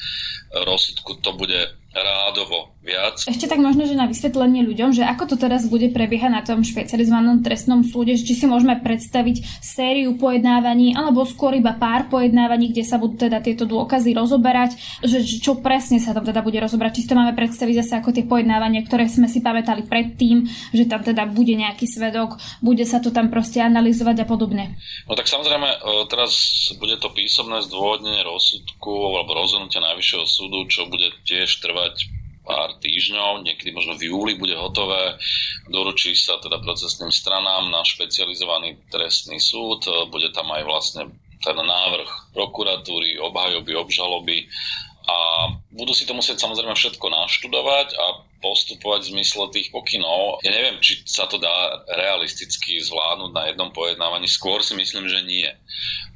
rozsudku 0.66 1.20
to 1.20 1.36
bude 1.38 1.76
rádovo 1.96 2.76
viac. 2.84 3.24
Ešte 3.26 3.50
tak 3.50 3.64
možno, 3.64 3.88
že 3.88 3.98
na 3.98 4.06
vysvetlenie 4.06 4.62
ľuďom, 4.68 4.94
že 4.94 5.08
ako 5.08 5.34
to 5.34 5.36
teraz 5.40 5.66
bude 5.66 5.90
prebiehať 5.96 6.32
na 6.32 6.44
tom 6.46 6.62
špecializovanom 6.62 7.42
trestnom 7.42 7.82
súde, 7.82 8.14
či 8.20 8.36
si 8.36 8.46
môžeme 8.46 8.78
predstaviť 8.78 9.64
sériu 9.64 10.20
pojednávaní 10.20 10.94
alebo 10.94 11.26
skôr 11.26 11.58
iba 11.58 11.74
pár 11.74 12.12
pojednávaní, 12.12 12.76
kde 12.76 12.84
sa 12.86 13.02
budú 13.02 13.26
teda 13.26 13.42
tieto 13.42 13.66
dôkazy 13.66 14.14
rozoberať, 14.14 14.78
že 15.02 15.24
čo 15.26 15.58
presne 15.64 15.98
sa 15.98 16.14
tam 16.14 16.28
teda 16.28 16.46
bude 16.46 16.60
rozoberať, 16.62 17.02
či 17.02 17.10
to 17.10 17.18
máme 17.18 17.34
predstaviť 17.34 17.76
zase 17.82 17.94
ako 17.98 18.14
tie 18.14 18.28
pojednávania, 18.28 18.86
ktoré 18.86 19.10
sme 19.10 19.26
si 19.26 19.42
pamätali 19.42 19.88
predtým, 19.88 20.46
že 20.76 20.86
tam 20.86 21.02
teda 21.02 21.26
bude 21.32 21.56
nejaký 21.58 21.90
svedok, 21.90 22.38
bude 22.60 22.84
sa 22.86 23.02
to 23.02 23.10
tam 23.10 23.34
proste 23.34 23.64
analyzovať 23.64 24.22
a 24.22 24.26
podobne. 24.28 24.78
No 25.10 25.18
tak 25.18 25.26
samozrejme, 25.26 25.70
e, 25.70 25.78
teraz 26.12 26.34
bude 26.78 27.00
to 27.02 27.10
písomné 27.10 27.66
zdôvodnenie 27.66 28.22
rozsudku 28.22 28.94
alebo 29.16 29.34
rozhodnutia 29.34 29.82
Najvyššieho 29.82 30.26
súdu, 30.28 30.68
čo 30.70 30.86
bude 30.86 31.10
tiež 31.26 31.50
trvať 31.62 31.85
trvať 31.86 32.10
pár 32.46 32.78
týždňov, 32.78 33.42
niekedy 33.42 33.74
možno 33.74 33.98
v 33.98 34.14
júli 34.14 34.38
bude 34.38 34.54
hotové. 34.54 35.18
Doručí 35.66 36.14
sa 36.14 36.38
teda 36.38 36.62
procesným 36.62 37.10
stranám 37.10 37.74
na 37.74 37.82
špecializovaný 37.82 38.86
trestný 38.94 39.42
súd. 39.42 39.86
Bude 40.14 40.30
tam 40.30 40.54
aj 40.54 40.62
vlastne 40.62 41.04
ten 41.42 41.58
návrh 41.58 42.38
prokuratúry, 42.38 43.18
obhajoby, 43.18 43.74
obžaloby 43.74 44.38
a 45.06 45.18
budú 45.70 45.94
si 45.94 46.06
to 46.10 46.18
musieť 46.18 46.42
samozrejme 46.42 46.74
všetko 46.74 47.06
naštudovať 47.06 47.88
a 47.94 48.06
postupovať 48.46 49.10
v 49.10 49.12
zmysle 49.18 49.50
tých 49.50 49.74
pokynov. 49.74 50.46
Ja 50.46 50.54
neviem, 50.54 50.78
či 50.78 51.02
sa 51.10 51.26
to 51.26 51.42
dá 51.42 51.82
realisticky 51.90 52.78
zvládnuť 52.78 53.32
na 53.34 53.50
jednom 53.50 53.74
pojednávaní. 53.74 54.30
Skôr 54.30 54.62
si 54.62 54.78
myslím, 54.78 55.10
že 55.10 55.26
nie 55.26 55.50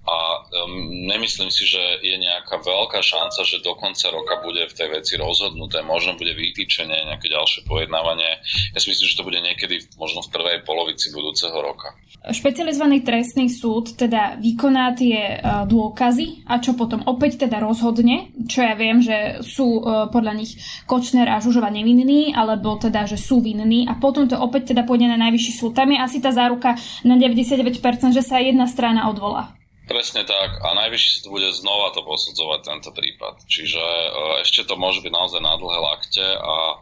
a 0.10 0.18
um, 0.66 0.90
nemyslím 1.06 1.54
si, 1.54 1.70
že 1.70 2.02
je 2.02 2.18
nejaká 2.18 2.58
veľká 2.66 2.98
šanca, 3.04 3.46
že 3.46 3.62
do 3.62 3.78
konca 3.78 4.10
roka 4.10 4.42
bude 4.42 4.66
v 4.66 4.74
tej 4.74 4.90
veci 4.90 5.14
rozhodnuté. 5.22 5.86
Možno 5.86 6.18
bude 6.18 6.34
vytýčenie, 6.34 7.14
nejaké 7.14 7.30
ďalšie 7.30 7.70
pojednávanie. 7.70 8.42
Ja 8.74 8.80
si 8.82 8.90
myslím, 8.90 9.06
že 9.06 9.18
to 9.20 9.28
bude 9.28 9.38
niekedy 9.38 9.86
možno 10.02 10.26
v 10.26 10.34
prvej 10.34 10.58
polovici 10.66 11.14
budúceho 11.14 11.54
roka. 11.54 11.94
Špecializovaný 12.26 13.06
trestný 13.06 13.48
súd 13.54 13.96
teda 13.96 14.42
vykoná 14.42 14.98
tie 14.98 15.40
uh, 15.40 15.64
dôkazy 15.70 16.50
a 16.50 16.58
čo 16.58 16.74
potom 16.74 17.06
opäť 17.06 17.46
teda 17.46 17.62
rozhodne, 17.62 18.34
čo 18.50 18.66
ja 18.66 18.74
viem, 18.74 19.00
že 19.06 19.46
sú 19.46 19.80
uh, 19.80 20.10
podľa 20.10 20.34
nich 20.42 20.58
Kočner 20.90 21.30
a 21.30 21.38
Žužova 21.38 21.70
nevinní, 21.70 22.04
alebo 22.36 22.76
teda, 22.76 23.08
že 23.08 23.16
sú 23.16 23.40
vinní 23.40 23.88
a 23.88 23.96
potom 23.96 24.28
to 24.28 24.36
opäť 24.36 24.76
teda 24.76 24.84
pôjde 24.84 25.08
na 25.08 25.18
najvyšší 25.18 25.54
súd. 25.56 25.72
Tam 25.76 25.90
je 25.90 26.00
asi 26.00 26.20
tá 26.20 26.36
záruka 26.36 26.76
na 27.08 27.16
99%, 27.16 27.80
že 28.12 28.24
sa 28.24 28.44
jedna 28.44 28.68
strana 28.68 29.08
odvolá. 29.08 29.60
Presne 29.90 30.22
tak 30.22 30.62
a 30.62 30.78
najvyšší 30.78 31.26
to 31.26 31.34
bude 31.34 31.50
znova 31.50 31.90
to 31.90 32.06
posudzovať 32.06 32.60
tento 32.62 32.94
prípad. 32.94 33.42
Čiže 33.50 33.82
e, 33.82 34.08
ešte 34.46 34.70
to 34.70 34.78
môže 34.78 35.02
byť 35.02 35.10
naozaj 35.10 35.42
na 35.42 35.58
dlhé 35.58 35.80
lakte 35.82 36.22
a 36.22 36.78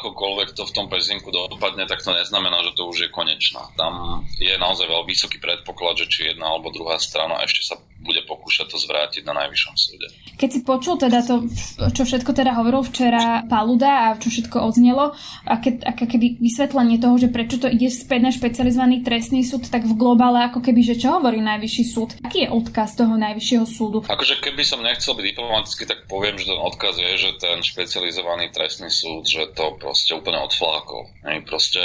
akokoľvek 0.00 0.56
to 0.56 0.64
v 0.64 0.72
tom 0.72 0.88
pezinku 0.88 1.28
dopadne, 1.28 1.84
tak 1.84 2.00
to 2.00 2.16
neznamená, 2.16 2.64
že 2.64 2.72
to 2.72 2.88
už 2.88 2.96
je 3.04 3.08
konečná. 3.12 3.68
Tam 3.76 4.24
je 4.40 4.56
naozaj 4.56 4.88
veľmi 4.88 5.04
vysoký 5.04 5.36
predpoklad, 5.36 6.00
že 6.00 6.08
či 6.08 6.32
jedna 6.32 6.48
alebo 6.48 6.72
druhá 6.72 6.96
strana 6.96 7.44
ešte 7.44 7.60
sa 7.60 7.76
bude 8.06 8.22
pokúšať 8.24 8.70
to 8.70 8.78
zvrátiť 8.78 9.26
na 9.26 9.34
najvyššom 9.44 9.74
súde. 9.74 10.06
Keď 10.38 10.48
si 10.48 10.60
počul 10.62 10.96
teda 10.96 11.26
to, 11.26 11.44
čo 11.90 12.02
všetko 12.06 12.30
teda 12.30 12.54
hovoril 12.54 12.86
včera 12.86 13.42
Paluda 13.50 14.08
a 14.12 14.16
čo 14.16 14.30
všetko 14.30 14.62
odznelo, 14.62 15.12
a 15.44 15.54
keď, 15.58 15.92
keby 15.92 16.38
vysvetlenie 16.38 17.02
toho, 17.02 17.18
že 17.18 17.28
prečo 17.28 17.58
to 17.58 17.66
ide 17.66 17.90
späť 17.90 18.20
na 18.22 18.32
špecializovaný 18.32 19.02
trestný 19.02 19.42
súd, 19.42 19.66
tak 19.68 19.84
v 19.84 19.98
globále 19.98 20.46
ako 20.46 20.62
keby, 20.62 20.80
že 20.86 20.94
čo 20.96 21.18
hovorí 21.18 21.42
najvyšší 21.42 21.84
súd? 21.84 22.10
Aký 22.22 22.46
je 22.46 22.52
odkaz 22.52 22.94
toho 22.94 23.18
najvyššieho 23.18 23.66
súdu? 23.66 23.98
Akože 24.06 24.38
keby 24.38 24.62
som 24.62 24.80
nechcel 24.80 25.18
byť 25.18 25.24
diplomatický, 25.34 25.84
tak 25.90 26.06
poviem, 26.06 26.38
že 26.38 26.48
ten 26.48 26.60
odkaz 26.62 26.94
je, 26.96 27.10
že 27.18 27.30
ten 27.42 27.58
špecializovaný 27.60 28.54
trestný 28.54 28.88
súd, 28.88 29.26
že 29.26 29.50
to 29.52 29.74
proste 29.82 30.14
úplne 30.14 30.38
odflákol. 30.46 31.10
proste 31.48 31.82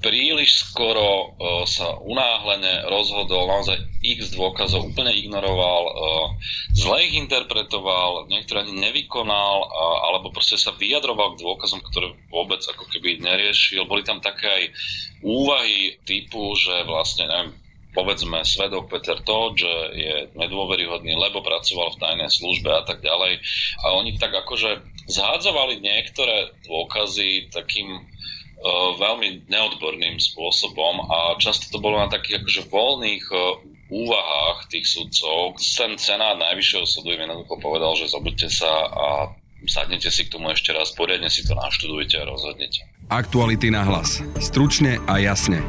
príliš 0.00 0.68
skoro 0.70 1.32
uh, 1.32 1.64
sa 1.64 1.96
unáhlene 2.00 2.86
rozhodol, 2.92 3.48
naozaj 3.48 3.80
x 4.04 4.36
dôkazov 4.36 4.92
úplne 4.92 5.12
ignoroval, 5.12 5.82
uh, 5.88 6.26
zle 6.76 7.08
ich 7.08 7.16
interpretoval, 7.16 8.28
niektoré 8.28 8.68
ani 8.68 8.76
nevykonal, 8.76 9.56
uh, 9.64 9.96
alebo 10.12 10.30
proste 10.30 10.60
sa 10.60 10.76
vyjadroval 10.76 11.34
k 11.34 11.42
dôkazom, 11.42 11.80
ktoré 11.80 12.12
vôbec 12.28 12.60
ako 12.60 12.84
keby 12.92 13.24
neriešil. 13.24 13.88
Boli 13.88 14.04
tam 14.04 14.20
také 14.20 14.46
aj 14.46 14.64
úvahy 15.24 15.96
typu, 16.04 16.52
že 16.54 16.84
vlastne, 16.84 17.26
neviem, 17.26 17.50
povedzme 17.96 18.44
svedok 18.44 18.92
Peter 18.92 19.16
Todd, 19.24 19.56
že 19.56 19.72
je 19.96 20.14
nedôveryhodný, 20.36 21.16
lebo 21.16 21.40
pracoval 21.40 21.96
v 21.96 22.00
tajnej 22.04 22.28
službe 22.28 22.68
a 22.68 22.84
tak 22.84 23.00
ďalej. 23.00 23.40
A 23.80 23.96
oni 23.96 24.20
tak 24.20 24.36
akože 24.36 24.84
zhádzovali 25.08 25.80
niektoré 25.80 26.52
dôkazy 26.68 27.48
takým 27.48 28.04
veľmi 28.98 29.46
neodborným 29.46 30.18
spôsobom 30.18 31.06
a 31.06 31.18
často 31.38 31.70
to 31.70 31.78
bolo 31.78 32.02
na 32.02 32.10
takých 32.10 32.42
akože 32.42 32.62
voľných 32.68 33.24
uh, 33.30 33.38
úvahách 33.90 34.66
tých 34.70 34.86
sudcov. 34.90 35.54
Ten 35.58 35.94
senát 35.94 36.34
Najvyššieho 36.38 36.86
súdu 36.86 37.14
im 37.14 37.22
jednoducho 37.22 37.54
povedal, 37.62 37.94
že 37.94 38.10
zobudte 38.10 38.50
sa 38.50 38.70
a 38.90 39.06
sadnete 39.66 40.10
si 40.10 40.26
k 40.26 40.32
tomu 40.34 40.50
ešte 40.50 40.74
raz, 40.74 40.90
poriadne 40.94 41.30
si 41.30 41.46
to 41.46 41.54
naštudujte 41.54 42.18
a 42.18 42.24
rozhodnete. 42.26 42.82
Aktuality 43.06 43.70
na 43.70 43.86
hlas. 43.86 44.22
Stručne 44.42 44.98
a 45.06 45.22
jasne. 45.22 45.62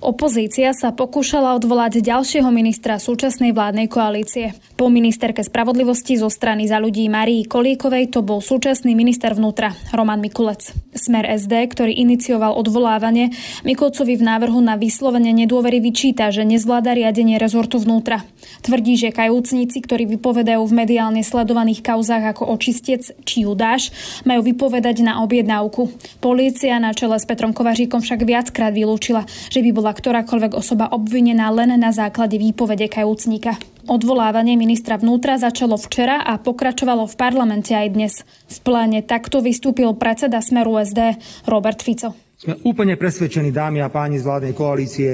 Opozícia 0.00 0.72
sa 0.72 0.96
pokúšala 0.96 1.52
odvolať 1.60 2.00
ďalšieho 2.00 2.48
ministra 2.48 2.96
súčasnej 2.96 3.52
vládnej 3.52 3.84
koalície. 3.92 4.56
Po 4.80 4.88
ministerke 4.88 5.44
spravodlivosti 5.44 6.16
zo 6.16 6.32
strany 6.32 6.64
za 6.64 6.80
ľudí 6.80 7.04
Marii 7.12 7.44
Kolíkovej 7.44 8.08
to 8.08 8.24
bol 8.24 8.40
súčasný 8.40 8.96
minister 8.96 9.36
vnútra 9.36 9.76
Roman 9.92 10.24
Mikulec. 10.24 10.72
Smer 10.96 11.28
SD, 11.28 11.52
ktorý 11.76 11.92
inicioval 11.92 12.56
odvolávanie, 12.56 13.36
Mikulcovi 13.60 14.16
v 14.16 14.24
návrhu 14.24 14.64
na 14.64 14.80
vyslovene 14.80 15.36
nedôvery 15.36 15.84
vyčíta, 15.84 16.32
že 16.32 16.48
nezvláda 16.48 16.96
riadenie 16.96 17.36
rezortu 17.36 17.76
vnútra. 17.76 18.24
Tvrdí, 18.64 18.96
že 18.96 19.12
kajúcnici, 19.12 19.84
ktorí 19.84 20.08
vypovedajú 20.16 20.64
v 20.64 20.76
mediálne 20.80 21.20
sledovaných 21.20 21.84
kauzách 21.84 22.32
ako 22.32 22.48
očistec 22.56 23.04
či 23.28 23.44
judáš, 23.44 23.92
majú 24.24 24.48
vypovedať 24.48 25.04
na 25.04 25.20
objednávku. 25.20 25.92
Polícia 26.24 26.80
na 26.80 26.96
čele 26.96 27.20
s 27.20 27.28
Petrom 27.28 27.52
Kovaříkom 27.52 28.00
však 28.00 28.24
viackrát 28.24 28.72
vylúčila, 28.72 29.28
že 29.52 29.60
by 29.60 29.70
bola 29.76 29.89
bola 29.90 30.22
ktorákoľvek 30.22 30.52
osoba 30.54 30.86
obvinená 30.94 31.50
len 31.50 31.74
na 31.74 31.90
základe 31.90 32.38
výpovede 32.38 32.86
kajúcníka. 32.86 33.58
Odvolávanie 33.90 34.54
ministra 34.54 34.94
vnútra 34.94 35.34
začalo 35.34 35.74
včera 35.74 36.22
a 36.22 36.38
pokračovalo 36.38 37.10
v 37.10 37.18
parlamente 37.18 37.74
aj 37.74 37.88
dnes. 37.90 38.22
V 38.46 38.58
pláne 38.62 39.02
takto 39.02 39.42
vystúpil 39.42 39.90
predseda 39.98 40.38
Smeru 40.38 40.78
SD 40.78 41.18
Robert 41.50 41.82
Fico. 41.82 42.14
Sme 42.38 42.62
úplne 42.62 42.94
presvedčení, 42.94 43.50
dámy 43.50 43.82
a 43.82 43.90
páni 43.90 44.22
z 44.22 44.30
vládnej 44.30 44.54
koalície, 44.54 45.10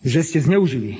že 0.00 0.24
ste 0.24 0.40
zneužili 0.40 0.96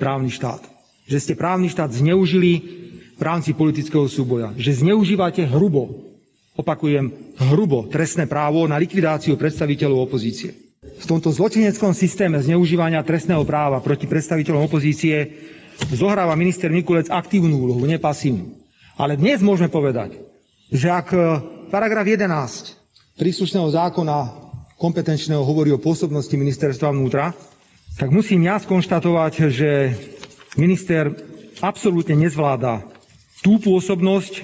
právny 0.00 0.32
štát. 0.32 0.64
Že 1.04 1.18
ste 1.20 1.34
právny 1.36 1.68
štát 1.68 1.92
zneužili 1.92 2.64
v 3.12 3.22
rámci 3.28 3.52
politického 3.52 4.08
súboja. 4.08 4.56
Že 4.56 4.88
zneužívate 4.88 5.44
hrubo, 5.44 6.16
opakujem, 6.56 7.12
hrubo 7.52 7.92
trestné 7.92 8.24
právo 8.24 8.64
na 8.64 8.80
likvidáciu 8.80 9.36
predstaviteľov 9.36 10.08
opozície. 10.08 10.67
V 10.98 11.04
tomto 11.06 11.30
zločineckom 11.30 11.94
systéme 11.94 12.42
zneužívania 12.42 13.06
trestného 13.06 13.46
práva 13.46 13.78
proti 13.78 14.10
predstaviteľom 14.10 14.66
opozície 14.66 15.30
zohráva 15.94 16.34
minister 16.34 16.74
Mikulec 16.74 17.06
aktívnu 17.06 17.54
úlohu, 17.54 17.86
nepasívnu. 17.86 18.50
Ale 18.98 19.14
dnes 19.14 19.38
môžeme 19.38 19.70
povedať, 19.70 20.18
že 20.74 20.90
ak 20.90 21.08
e, 21.14 21.18
paragraf 21.70 22.02
11 22.02 23.14
príslušného 23.14 23.70
zákona 23.70 24.18
kompetenčného 24.74 25.46
hovorí 25.46 25.70
o 25.70 25.78
pôsobnosti 25.78 26.34
ministerstva 26.34 26.90
vnútra, 26.90 27.30
tak 27.94 28.10
musím 28.10 28.50
ja 28.50 28.58
skonštatovať, 28.58 29.32
že 29.54 29.94
minister 30.58 31.14
absolútne 31.62 32.18
nezvláda 32.18 32.82
tú 33.46 33.62
pôsobnosť, 33.62 34.34
e, 34.34 34.42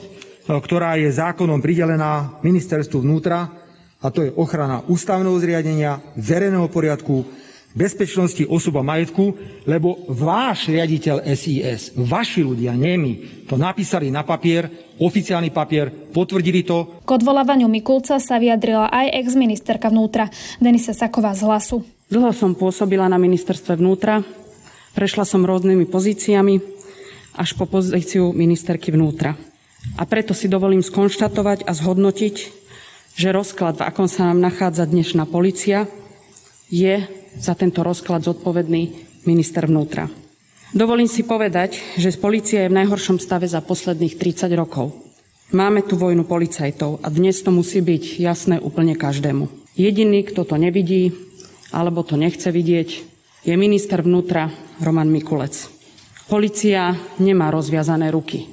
ktorá 0.55 1.03
je 1.03 1.11
zákonom 1.11 1.59
pridelená 1.59 2.39
ministerstvu 2.47 3.03
vnútra 3.03 3.64
a 4.05 4.13
to 4.13 4.21
je 4.21 4.37
ochrana 4.37 4.85
ústavného 4.85 5.41
zriadenia, 5.41 5.97
verejného 6.13 6.69
poriadku, 6.69 7.25
bezpečnosti 7.73 8.45
osob 8.47 8.79
a 8.79 8.87
majetku, 8.87 9.33
lebo 9.65 10.05
váš 10.13 10.69
riaditeľ 10.69 11.25
SIS, 11.33 11.97
vaši 11.97 12.45
ľudia, 12.45 12.77
nie 12.77 12.95
my, 13.01 13.13
to 13.49 13.57
napísali 13.57 14.13
na 14.13 14.23
papier, 14.23 14.69
oficiálny 15.01 15.51
papier, 15.51 15.91
potvrdili 15.91 16.63
to. 16.63 17.03
K 17.03 17.11
odvolávaniu 17.11 17.67
Mikulca 17.67 18.21
sa 18.21 18.37
vyjadrila 18.39 18.93
aj 18.93 19.25
ex-ministerka 19.25 19.91
vnútra 19.91 20.31
Denisa 20.61 20.95
Saková 20.95 21.35
z 21.35 21.49
Hlasu. 21.49 21.83
Dlho 22.13 22.31
som 22.31 22.55
pôsobila 22.55 23.11
na 23.11 23.19
ministerstve 23.19 23.81
vnútra, 23.81 24.23
prešla 24.95 25.27
som 25.27 25.43
rôznymi 25.43 25.89
pozíciami 25.91 26.61
až 27.35 27.59
po 27.59 27.67
pozíciu 27.67 28.31
ministerky 28.31 28.95
vnútra. 28.95 29.35
A 29.99 30.07
preto 30.07 30.33
si 30.33 30.47
dovolím 30.47 30.81
skonštatovať 30.81 31.67
a 31.67 31.73
zhodnotiť, 31.75 32.64
že 33.15 33.31
rozklad, 33.31 33.79
v 33.79 33.87
akom 33.87 34.11
sa 34.11 34.31
nám 34.31 34.43
nachádza 34.43 34.91
dnešná 34.91 35.27
policia, 35.31 35.87
je 36.67 37.07
za 37.39 37.55
tento 37.55 37.87
rozklad 37.87 38.27
zodpovedný 38.27 38.95
minister 39.27 39.71
vnútra. 39.71 40.11
Dovolím 40.75 41.07
si 41.07 41.23
povedať, 41.23 41.79
že 41.95 42.11
policia 42.19 42.67
je 42.67 42.71
v 42.75 42.79
najhoršom 42.83 43.23
stave 43.23 43.47
za 43.47 43.63
posledných 43.63 44.19
30 44.19 44.51
rokov. 44.59 44.91
Máme 45.55 45.87
tu 45.87 45.95
vojnu 45.95 46.27
policajtov 46.27 46.99
a 46.99 47.07
dnes 47.15 47.39
to 47.39 47.55
musí 47.55 47.79
byť 47.79 48.19
jasné 48.19 48.57
úplne 48.59 48.99
každému. 48.99 49.47
Jediný, 49.79 50.27
kto 50.27 50.43
to 50.43 50.59
nevidí 50.59 51.15
alebo 51.71 52.03
to 52.03 52.19
nechce 52.19 52.47
vidieť, 52.51 52.89
je 53.47 53.55
minister 53.55 54.03
vnútra 54.03 54.51
Roman 54.83 55.07
Mikulec. 55.07 55.71
Polícia 56.27 56.97
nemá 57.23 57.55
rozviazané 57.55 58.11
ruky. 58.11 58.49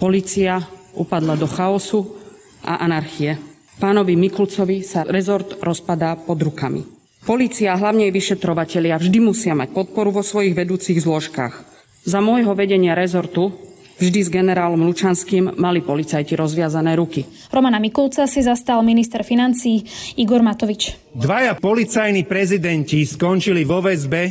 Polícia 0.00 0.64
upadla 0.96 1.36
do 1.36 1.46
chaosu 1.46 2.16
a 2.64 2.82
anarchie. 2.82 3.49
Pánovi 3.80 4.12
Mikulcovi 4.12 4.84
sa 4.84 5.08
rezort 5.08 5.56
rozpadá 5.64 6.12
pod 6.12 6.36
rukami. 6.36 6.84
Polícia, 7.24 7.72
hlavne 7.72 8.04
jej 8.04 8.12
vyšetrovatelia, 8.12 9.00
vždy 9.00 9.24
musia 9.24 9.56
mať 9.56 9.72
podporu 9.72 10.12
vo 10.12 10.20
svojich 10.20 10.52
vedúcich 10.52 11.00
zložkách. 11.00 11.64
Za 12.04 12.20
môjho 12.20 12.52
vedenia 12.52 12.92
rezortu 12.92 13.48
vždy 13.96 14.20
s 14.20 14.28
generálom 14.28 14.84
Lučanským 14.84 15.56
mali 15.56 15.80
policajti 15.80 16.36
rozviazané 16.36 16.92
ruky. 16.92 17.24
Romana 17.48 17.80
Mikulca 17.80 18.28
si 18.28 18.44
zastal 18.44 18.84
minister 18.84 19.24
financí 19.24 19.80
Igor 20.20 20.44
Matovič. 20.44 21.16
Dvaja 21.16 21.56
policajní 21.56 22.28
prezidenti 22.28 23.08
skončili 23.08 23.64
vo 23.64 23.80
väzbe 23.80 24.22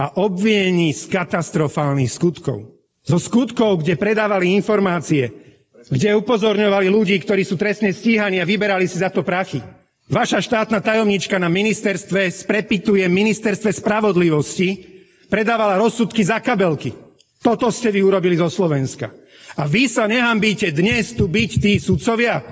a 0.00 0.16
obvinení 0.16 0.96
z 0.96 1.12
katastrofálnych 1.12 2.08
skutkov. 2.08 2.88
Zo 3.04 3.20
skutkov, 3.20 3.84
kde 3.84 4.00
predávali 4.00 4.56
informácie, 4.56 5.43
kde 5.88 6.16
upozorňovali 6.16 6.88
ľudí, 6.88 7.16
ktorí 7.20 7.44
sú 7.44 7.60
trestne 7.60 7.92
stíhaní 7.92 8.40
a 8.40 8.48
vyberali 8.48 8.88
si 8.88 9.00
za 9.00 9.12
to 9.12 9.20
prachy. 9.20 9.60
Vaša 10.04 10.44
štátna 10.44 10.84
tajomnička 10.84 11.40
na 11.40 11.48
ministerstve 11.48 12.28
sprepituje 12.28 13.08
ministerstve 13.08 13.72
spravodlivosti, 13.72 14.84
predávala 15.32 15.80
rozsudky 15.80 16.20
za 16.20 16.44
kabelky. 16.44 16.92
Toto 17.40 17.72
ste 17.72 17.92
vy 17.92 18.04
urobili 18.04 18.36
zo 18.36 18.52
Slovenska. 18.52 19.12
A 19.56 19.64
vy 19.64 19.88
sa 19.88 20.04
nehambíte 20.04 20.72
dnes 20.76 21.16
tu 21.16 21.28
byť 21.28 21.50
tí 21.60 21.72
sudcovia. 21.80 22.44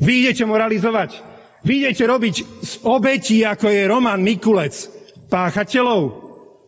Vy 0.00 0.28
idete 0.28 0.44
moralizovať. 0.44 1.10
Vy 1.62 1.86
idete 1.86 2.04
robiť 2.04 2.34
z 2.60 2.72
obetí, 2.82 3.46
ako 3.46 3.70
je 3.70 3.86
Roman 3.86 4.18
Mikulec, 4.18 4.74
páchateľov 5.30 6.02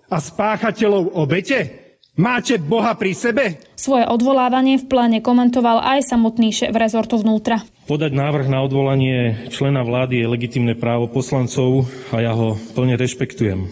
a 0.06 0.16
spáchateľov 0.22 1.18
obete? 1.18 1.83
Máte 2.14 2.62
Boha 2.62 2.94
pri 2.94 3.10
sebe? 3.10 3.58
Svoje 3.74 4.06
odvolávanie 4.06 4.78
v 4.78 4.86
pláne 4.86 5.18
komentoval 5.18 5.82
aj 5.82 6.14
samotný 6.14 6.54
šéf 6.54 6.70
rezortu 6.70 7.18
vnútra. 7.18 7.66
Podať 7.90 8.14
návrh 8.14 8.46
na 8.46 8.62
odvolanie 8.62 9.50
člena 9.50 9.82
vlády 9.82 10.22
je 10.22 10.30
legitimné 10.30 10.78
právo 10.78 11.10
poslancov 11.10 11.90
a 12.14 12.22
ja 12.22 12.30
ho 12.30 12.54
plne 12.78 12.94
rešpektujem. 12.94 13.66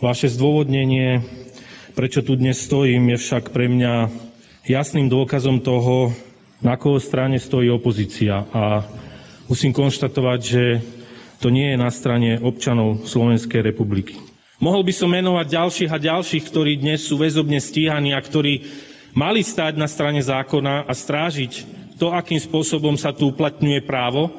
Vaše 0.00 0.32
zdôvodnenie, 0.32 1.28
prečo 1.92 2.24
tu 2.24 2.40
dnes 2.40 2.56
stojím, 2.56 3.12
je 3.12 3.20
však 3.20 3.52
pre 3.52 3.68
mňa 3.68 4.08
jasným 4.64 5.12
dôkazom 5.12 5.60
toho, 5.60 6.16
na 6.64 6.80
koho 6.80 6.96
strane 6.96 7.36
stojí 7.36 7.68
opozícia. 7.68 8.48
A 8.56 8.88
musím 9.44 9.76
konštatovať, 9.76 10.40
že 10.40 10.80
to 11.36 11.52
nie 11.52 11.76
je 11.76 11.76
na 11.76 11.92
strane 11.92 12.40
občanov 12.40 13.04
Slovenskej 13.04 13.60
republiky. 13.60 14.16
Mohol 14.64 14.88
by 14.88 14.94
som 14.96 15.12
menovať 15.12 15.46
ďalších 15.60 15.92
a 15.92 16.00
ďalších, 16.00 16.44
ktorí 16.48 16.80
dnes 16.80 17.04
sú 17.04 17.20
väzobne 17.20 17.60
stíhaní 17.60 18.16
a 18.16 18.24
ktorí 18.24 18.64
mali 19.12 19.44
stáť 19.44 19.76
na 19.76 19.84
strane 19.84 20.24
zákona 20.24 20.88
a 20.88 20.92
strážiť 20.96 21.68
to, 22.00 22.16
akým 22.16 22.40
spôsobom 22.40 22.96
sa 22.96 23.12
tu 23.12 23.28
uplatňuje 23.28 23.84
právo, 23.84 24.32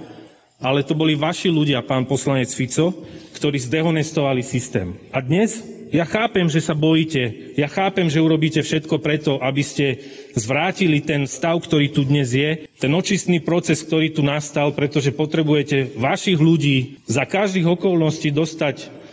ale 0.58 0.82
to 0.82 0.98
boli 0.98 1.14
vaši 1.14 1.54
ľudia, 1.54 1.86
pán 1.86 2.10
poslanec 2.10 2.50
Fico, 2.50 3.06
ktorí 3.38 3.62
zdehonestovali 3.70 4.42
systém. 4.42 4.98
A 5.14 5.22
dnes 5.22 5.62
ja 5.94 6.10
chápem, 6.10 6.50
že 6.50 6.58
sa 6.58 6.74
bojíte, 6.74 7.54
ja 7.54 7.70
chápem, 7.70 8.10
že 8.10 8.18
urobíte 8.18 8.66
všetko 8.66 8.98
preto, 9.06 9.38
aby 9.38 9.62
ste 9.62 10.02
zvrátili 10.34 11.06
ten 11.06 11.30
stav, 11.30 11.62
ktorý 11.62 11.94
tu 11.94 12.02
dnes 12.02 12.34
je, 12.34 12.66
ten 12.82 12.90
očistný 12.98 13.46
proces, 13.46 13.86
ktorý 13.86 14.10
tu 14.10 14.26
nastal, 14.26 14.74
pretože 14.74 15.14
potrebujete 15.14 15.94
vašich 16.02 16.42
ľudí 16.42 16.98
za 17.06 17.30
každých 17.30 17.78
okolností 17.78 18.34
dostať 18.34 19.05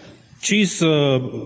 či 0.43 0.67
z 0.67 0.83
e, 0.83 0.91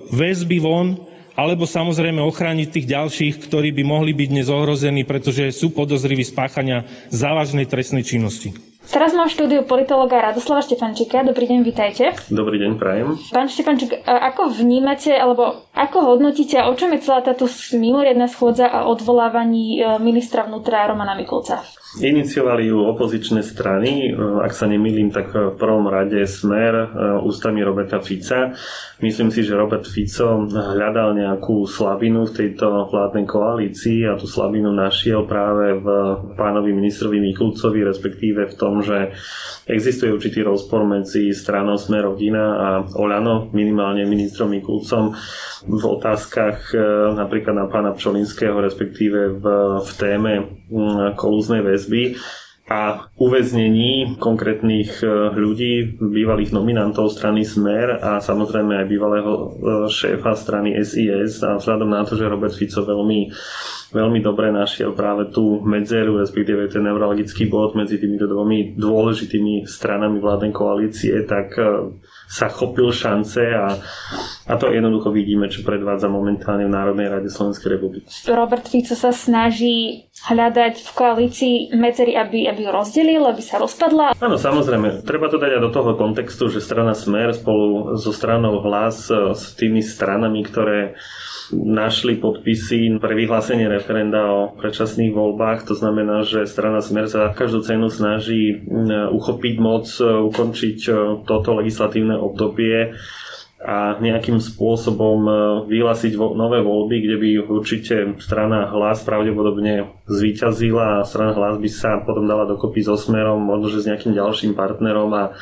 väzby 0.09 0.59
von, 0.59 0.97
alebo 1.37 1.69
samozrejme 1.69 2.25
ochrániť 2.25 2.69
tých 2.73 2.87
ďalších, 2.89 3.35
ktorí 3.45 3.77
by 3.77 3.85
mohli 3.85 4.17
byť 4.17 4.29
dnes 4.33 4.49
ohrození, 4.49 5.05
pretože 5.05 5.53
sú 5.53 5.69
podozriví 5.69 6.25
spáchania 6.25 6.89
závažnej 7.13 7.69
trestnej 7.69 8.09
činnosti. 8.09 8.57
Teraz 8.87 9.13
mám 9.13 9.27
v 9.27 9.35
štúdiu 9.35 9.61
politologa 9.67 10.31
Radoslava 10.31 10.63
Štefančíka. 10.63 11.27
Dobrý 11.27 11.51
deň, 11.51 11.61
vitajte. 11.67 12.15
Dobrý 12.31 12.57
deň, 12.63 12.79
prajem. 12.79 13.19
Pán 13.35 13.51
Štefančík, 13.51 13.99
ako 14.07 14.55
vnímate, 14.55 15.11
alebo 15.11 15.67
ako 15.75 16.15
hodnotíte, 16.15 16.63
o 16.63 16.73
čom 16.73 16.95
je 16.95 17.03
celá 17.03 17.21
táto 17.21 17.51
mimoriadná 17.75 18.31
schôdza 18.31 18.71
a 18.71 18.87
odvolávaní 18.87 19.83
e, 19.83 19.99
ministra 19.99 20.47
vnútra 20.47 20.87
Romana 20.87 21.19
Mikulca? 21.19 21.67
Iniciovali 21.97 22.69
ju 22.69 22.85
opozičné 22.93 23.41
strany, 23.41 24.13
ak 24.45 24.53
sa 24.53 24.69
nemýlim, 24.69 25.09
tak 25.09 25.33
v 25.33 25.57
prvom 25.57 25.89
rade 25.89 26.29
Smer 26.29 26.77
e, 26.77 26.87
ústami 27.25 27.65
Roberta 27.65 28.05
Fica. 28.05 28.53
Myslím 29.01 29.33
si, 29.33 29.41
že 29.41 29.57
Robert 29.57 29.89
Fico 29.89 30.45
hľadal 30.45 31.17
nejakú 31.17 31.65
slabinu 31.65 32.29
v 32.29 32.37
tejto 32.37 32.93
vládnej 32.93 33.25
koalícii 33.25 34.05
a 34.13 34.21
tú 34.21 34.29
slabinu 34.29 34.77
našiel 34.77 35.25
práve 35.25 35.81
v 35.81 35.89
pánovi 36.37 36.77
ministrovi 36.77 37.17
Mikulcovi, 37.17 37.81
respektíve 37.89 38.45
v 38.45 38.55
tom, 38.61 38.85
že 38.85 39.17
existuje 39.65 40.13
určitý 40.13 40.45
rozpor 40.45 40.85
medzi 40.85 41.33
stranou 41.33 41.81
Smer 41.81 42.13
rodina 42.13 42.45
a 42.61 42.69
Olano, 43.01 43.49
minimálne 43.57 44.05
ministrom 44.05 44.53
Mikulcom 44.53 45.17
v 45.65 45.85
otázkach 45.97 46.77
e, 46.77 46.79
napríklad 47.17 47.57
na 47.57 47.67
pána 47.73 47.97
Pčolinského, 47.97 48.61
respektíve 48.61 49.41
v, 49.41 49.45
v 49.81 49.91
téme 49.97 50.33
kolúznej 51.15 51.63
väzby 51.63 51.86
a 52.67 53.07
uväznení 53.15 54.19
konkrétnych 54.19 54.99
e, 54.99 55.07
ľudí, 55.39 56.03
bývalých 56.03 56.51
nominantov 56.51 57.15
strany 57.15 57.47
Smer 57.47 58.03
a 58.03 58.19
samozrejme 58.19 58.83
aj 58.83 58.87
bývalého 58.91 59.33
e, 59.33 59.47
šéfa 59.87 60.35
strany 60.35 60.75
SIS 60.83 61.47
a 61.47 61.63
vzhľadom 61.63 61.87
na 61.87 62.03
to, 62.03 62.19
že 62.19 62.27
Robert 62.27 62.59
Fico 62.59 62.83
veľmi, 62.83 63.31
veľmi 63.95 64.19
dobre 64.19 64.51
našiel 64.51 64.95
práve 64.95 65.31
tú 65.31 65.63
medzeru, 65.63 66.19
respektíve 66.19 66.67
ten 66.71 66.83
neurologický 66.83 67.47
bod 67.47 67.79
medzi 67.79 68.03
týmito 68.03 68.27
dvomi 68.27 68.75
dôležitými 68.75 69.67
stranami 69.69 70.19
vládnej 70.19 70.53
koalície, 70.55 71.15
tak 71.27 71.55
sa 72.27 72.51
chopil 72.51 72.91
šance 72.91 73.39
a, 73.55 73.79
a 74.51 74.53
to 74.59 74.75
jednoducho 74.75 75.15
vidíme, 75.15 75.47
čo 75.47 75.63
predvádza 75.63 76.11
momentálne 76.11 76.67
v 76.67 76.75
Národnej 76.75 77.07
rade 77.07 77.31
Slovenskej 77.31 77.79
republiky. 77.79 78.11
Robert 78.27 78.67
Fico 78.67 78.99
sa 78.99 79.15
snaží 79.15 80.11
hľadať 80.27 80.83
v 80.83 80.91
koalícii 80.91 81.55
medzery, 81.79 82.19
aby, 82.19 82.51
aby 82.51 82.67
ju 82.67 82.71
rozdelil, 82.75 83.23
aby 83.23 83.43
sa 83.43 83.63
rozpadla? 83.63 84.19
Áno, 84.19 84.35
samozrejme. 84.35 85.07
Treba 85.07 85.31
to 85.31 85.39
dať 85.39 85.61
aj 85.61 85.63
do 85.63 85.71
toho 85.71 85.95
kontextu, 85.95 86.51
že 86.51 86.59
strana 86.59 86.99
Smer 86.99 87.31
spolu 87.31 87.95
so 87.95 88.11
stranou 88.11 88.59
Hlas, 88.59 89.07
e, 89.07 89.37
s 89.37 89.55
tými 89.55 89.79
stranami, 89.79 90.43
ktoré 90.43 90.99
našli 91.53 92.19
podpisy 92.19 92.99
pre 92.99 93.15
vyhlásenie 93.15 93.71
referenda 93.71 94.27
o 94.27 94.55
predčasných 94.57 95.15
voľbách. 95.15 95.69
To 95.71 95.75
znamená, 95.79 96.27
že 96.27 96.49
strana 96.49 96.83
Smer 96.83 97.07
sa 97.07 97.31
každú 97.31 97.63
cenu 97.63 97.87
snaží 97.87 98.63
uchopiť 99.13 99.55
moc, 99.63 99.87
ukončiť 100.01 100.79
e, 100.87 100.91
toto 101.23 101.55
legislatívne 101.59 102.19
obdobie 102.19 102.97
a 103.57 103.97
nejakým 103.97 104.37
spôsobom 104.37 105.19
e, 105.25 105.33
vyhlásiť 105.73 106.13
nové 106.17 106.61
voľby, 106.61 106.97
kde 107.09 107.17
by 107.17 107.29
určite 107.49 108.21
strana 108.21 108.69
hlas 108.69 109.01
pravdepodobne 109.01 109.97
zvíťazila 110.05 111.01
a 111.01 111.09
strana 111.09 111.33
hlas 111.33 111.57
by 111.57 111.71
sa 111.73 112.05
potom 112.05 112.29
dala 112.29 112.45
dokopy 112.45 112.85
so 112.85 113.01
smerom, 113.01 113.41
možno 113.41 113.73
že 113.73 113.81
s 113.81 113.89
nejakým 113.89 114.13
ďalším 114.13 114.53
partnerom 114.53 115.09
a 115.17 115.33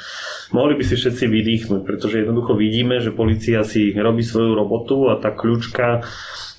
mohli 0.54 0.78
by 0.78 0.87
si 0.87 0.94
všetci 0.94 1.25
vydýchnuť, 1.26 1.80
pretože 1.83 2.23
jednoducho 2.23 2.54
vidíme, 2.54 3.02
že 3.02 3.11
policia 3.11 3.66
si 3.66 3.90
robí 3.90 4.23
svoju 4.23 4.54
robotu 4.54 5.11
a 5.11 5.18
tá 5.18 5.35
kľúčka 5.35 6.06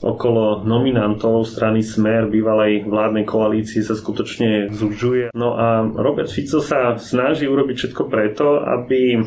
okolo 0.04 0.68
nominantov 0.68 1.48
strany 1.48 1.80
Smer 1.80 2.28
bývalej 2.28 2.84
vládnej 2.84 3.24
koalícii 3.24 3.80
sa 3.80 3.96
skutočne 3.96 4.76
zužuje. 4.76 5.32
No 5.32 5.56
a 5.56 5.88
Robert 5.88 6.28
Fico 6.28 6.60
sa 6.60 7.00
snaží 7.00 7.48
urobiť 7.48 7.76
všetko 7.80 8.04
preto, 8.12 8.60
aby 8.60 9.24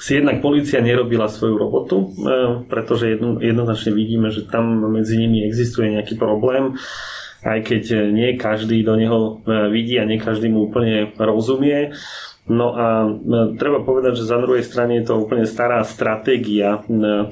si 0.00 0.16
jednak 0.16 0.40
policia 0.40 0.80
nerobila 0.80 1.28
svoju 1.28 1.60
robotu, 1.60 1.96
e, 2.00 2.06
pretože 2.72 3.12
jedno, 3.12 3.36
jednoznačne 3.36 3.92
vidíme, 3.92 4.32
že 4.32 4.48
tam 4.48 4.88
medzi 4.88 5.20
nimi 5.20 5.44
existuje 5.44 5.92
nejaký 5.92 6.16
problém, 6.16 6.80
aj 7.44 7.60
keď 7.68 8.08
nie 8.08 8.40
každý 8.40 8.80
do 8.80 8.96
neho 8.96 9.44
e, 9.44 9.68
vidí 9.68 10.00
a 10.00 10.08
nie 10.08 10.16
každý 10.16 10.48
mu 10.48 10.72
úplne 10.72 11.12
rozumie. 11.20 11.92
No 12.48 12.72
a 12.72 13.12
e, 13.12 13.60
treba 13.60 13.84
povedať, 13.84 14.24
že 14.24 14.32
za 14.32 14.40
druhej 14.40 14.64
strane 14.64 15.04
je 15.04 15.12
to 15.12 15.20
úplne 15.20 15.44
stará 15.44 15.84
stratégia. 15.84 16.80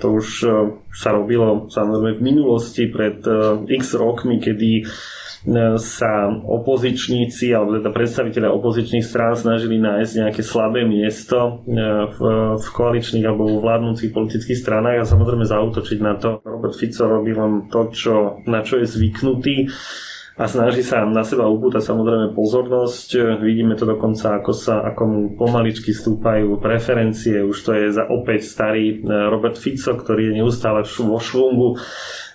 To 0.05 0.21
už 0.21 0.29
sa 0.93 1.11
robilo 1.17 1.73
samozrejme 1.73 2.21
v 2.21 2.27
minulosti 2.37 2.85
pred 2.85 3.25
x 3.65 3.97
rokmi, 3.97 4.45
kedy 4.45 4.85
sa 5.79 6.27
opozičníci 6.29 7.55
alebo 7.55 7.79
teda 7.79 7.95
predstaviteľe 7.95 8.51
opozičných 8.51 9.07
strán 9.07 9.39
snažili 9.39 9.79
nájsť 9.79 10.13
nejaké 10.19 10.43
slabé 10.43 10.83
miesto 10.83 11.63
e, 11.63 11.79
v, 12.11 12.19
v 12.59 12.67
koaličných 12.75 13.23
alebo 13.23 13.47
v 13.47 13.63
vládnúcich 13.63 14.11
politických 14.11 14.59
stranách 14.59 15.07
a 15.07 15.11
samozrejme 15.11 15.47
zautočiť 15.47 15.99
na 16.03 16.19
to. 16.19 16.43
Robert 16.43 16.75
Fico 16.75 17.07
robí 17.07 17.31
len 17.39 17.71
to, 17.71 17.87
čo, 17.95 18.43
na 18.51 18.67
čo 18.67 18.83
je 18.83 18.91
zvyknutý 18.91 19.71
a 20.39 20.47
snaží 20.47 20.87
sa 20.87 21.03
na 21.03 21.27
seba 21.27 21.51
upútať 21.51 21.83
samozrejme 21.83 22.39
pozornosť. 22.39 23.43
Vidíme 23.43 23.75
to 23.75 23.91
dokonca, 23.91 24.39
ako 24.39 24.53
sa 24.55 24.87
ako 24.87 25.03
mu 25.05 25.21
pomaličky 25.35 25.91
stúpajú 25.91 26.63
preferencie. 26.63 27.43
Už 27.43 27.59
to 27.67 27.75
je 27.75 27.91
za 27.91 28.07
opäť 28.07 28.47
starý 28.47 29.03
e, 29.03 29.11
Robert 29.35 29.59
Fico, 29.59 29.99
ktorý 29.99 30.31
je 30.31 30.39
neustále 30.39 30.87
vo 30.87 31.19
švungu 31.19 31.75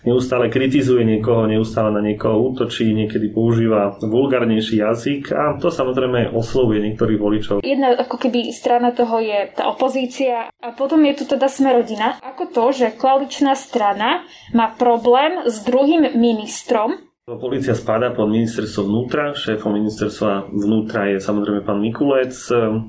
neustále 0.04 0.52
kritizuje 0.52 1.08
niekoho, 1.08 1.48
neustále 1.48 1.96
na 1.96 2.04
niekoho 2.04 2.52
útočí, 2.52 2.92
niekedy 2.92 3.32
používa 3.32 3.96
vulgárnejší 4.04 4.84
jazyk 4.84 5.32
a 5.32 5.56
to 5.58 5.72
samozrejme 5.72 6.32
oslovuje 6.36 6.84
niektorých 6.84 7.20
voličov. 7.20 7.56
Jedna 7.64 7.96
ako 7.96 8.20
keby 8.20 8.52
strana 8.52 8.92
toho 8.92 9.24
je 9.24 9.48
tá 9.56 9.72
opozícia 9.72 10.52
a 10.52 10.68
potom 10.76 11.00
je 11.08 11.14
tu 11.16 11.24
teda 11.24 11.48
Smerodina. 11.48 12.20
Ako 12.20 12.52
to, 12.52 12.76
že 12.76 12.96
koaličná 13.00 13.56
strana 13.56 14.28
má 14.52 14.76
problém 14.76 15.48
s 15.48 15.64
druhým 15.64 16.20
ministrom, 16.20 17.00
Polícia 17.24 17.72
spadá 17.72 18.12
pod 18.12 18.28
ministerstvo 18.28 18.84
vnútra, 18.84 19.32
šéfom 19.32 19.72
ministerstva 19.72 20.52
vnútra 20.52 21.08
je 21.08 21.24
samozrejme 21.24 21.64
pán 21.64 21.80
Mikulec. 21.80 22.36
E, 22.52 22.84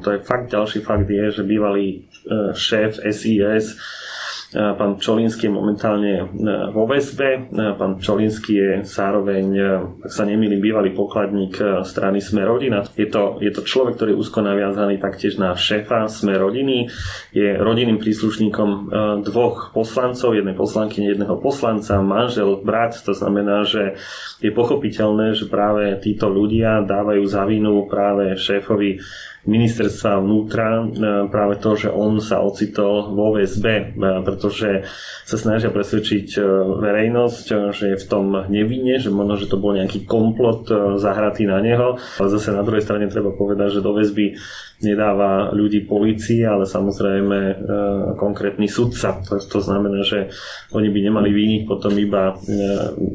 to 0.00 0.08
je 0.08 0.24
fakt, 0.24 0.48
ďalší 0.48 0.80
fakt 0.80 1.04
je, 1.04 1.28
že 1.28 1.44
bývalý 1.44 2.08
e, 2.24 2.56
šéf 2.56 2.96
SIS 3.04 3.76
Pán 4.54 5.02
Čolinský 5.02 5.50
je 5.50 5.52
momentálne 5.52 6.14
e, 6.14 6.24
vo 6.70 6.86
väzbe. 6.86 7.50
E, 7.50 7.74
pán 7.74 7.98
Čolinský 7.98 8.54
je 8.54 8.70
zároveň, 8.86 9.44
ak 9.98 10.12
sa 10.14 10.22
nemýlim, 10.22 10.62
bývalý 10.62 10.94
pokladník 10.94 11.82
strany 11.82 12.22
Sme 12.22 12.46
rodina. 12.46 12.86
Je 12.94 13.10
to, 13.10 13.42
je 13.42 13.50
to 13.50 13.66
človek, 13.66 13.98
ktorý 13.98 14.14
je 14.14 14.20
úzko 14.22 14.46
naviazaný 14.46 15.02
taktiež 15.02 15.42
na 15.42 15.58
šéfa 15.58 16.06
Sme 16.06 16.38
rodiny. 16.38 16.86
Je 17.34 17.58
rodinným 17.58 17.98
príslušníkom 17.98 18.94
dvoch 19.26 19.74
poslancov, 19.74 20.38
jednej 20.38 20.54
poslanky, 20.54 21.02
jedného 21.02 21.34
poslanca, 21.42 21.98
manžel, 21.98 22.62
brat. 22.62 22.94
To 23.02 23.12
znamená, 23.12 23.66
že 23.66 23.98
je 24.38 24.54
pochopiteľné, 24.54 25.34
že 25.34 25.50
práve 25.50 25.98
títo 25.98 26.30
ľudia 26.30 26.86
dávajú 26.86 27.24
za 27.26 27.42
vinu 27.42 27.90
práve 27.90 28.38
šéfovi 28.38 29.02
ministerstva 29.44 30.24
vnútra 30.24 30.88
práve 31.28 31.60
to, 31.60 31.76
že 31.76 31.88
on 31.92 32.16
sa 32.20 32.40
ocitol 32.40 33.12
vo 33.12 33.36
VSB, 33.36 33.66
e, 33.66 33.84
pretože 34.44 34.84
sa 35.24 35.40
snažia 35.40 35.72
presvedčiť 35.72 36.36
e, 36.36 36.40
verejnosť, 36.84 37.72
že 37.72 37.96
je 37.96 38.02
v 38.04 38.08
tom 38.12 38.44
nevinne, 38.52 39.00
že 39.00 39.08
možno, 39.08 39.40
že 39.40 39.48
to 39.48 39.56
bol 39.56 39.72
nejaký 39.72 40.04
komplot 40.04 40.68
zahratý 41.00 41.48
na 41.48 41.64
neho. 41.64 41.96
Ale 42.20 42.28
zase 42.28 42.52
na 42.52 42.60
druhej 42.60 42.84
strane 42.84 43.08
treba 43.08 43.32
povedať, 43.32 43.80
že 43.80 43.84
do 43.84 43.96
väzby 43.96 44.36
nedáva 44.84 45.48
ľudí 45.56 45.88
policii, 45.88 46.44
ale 46.44 46.68
samozrejme 46.68 47.38
konkrétny 48.20 48.68
sudca. 48.68 49.16
To, 49.24 49.40
to 49.40 49.64
znamená, 49.64 50.04
že 50.04 50.28
oni 50.76 50.92
by 50.92 51.00
nemali 51.08 51.32
vyniť 51.32 51.62
potom 51.64 51.96
iba 51.96 52.36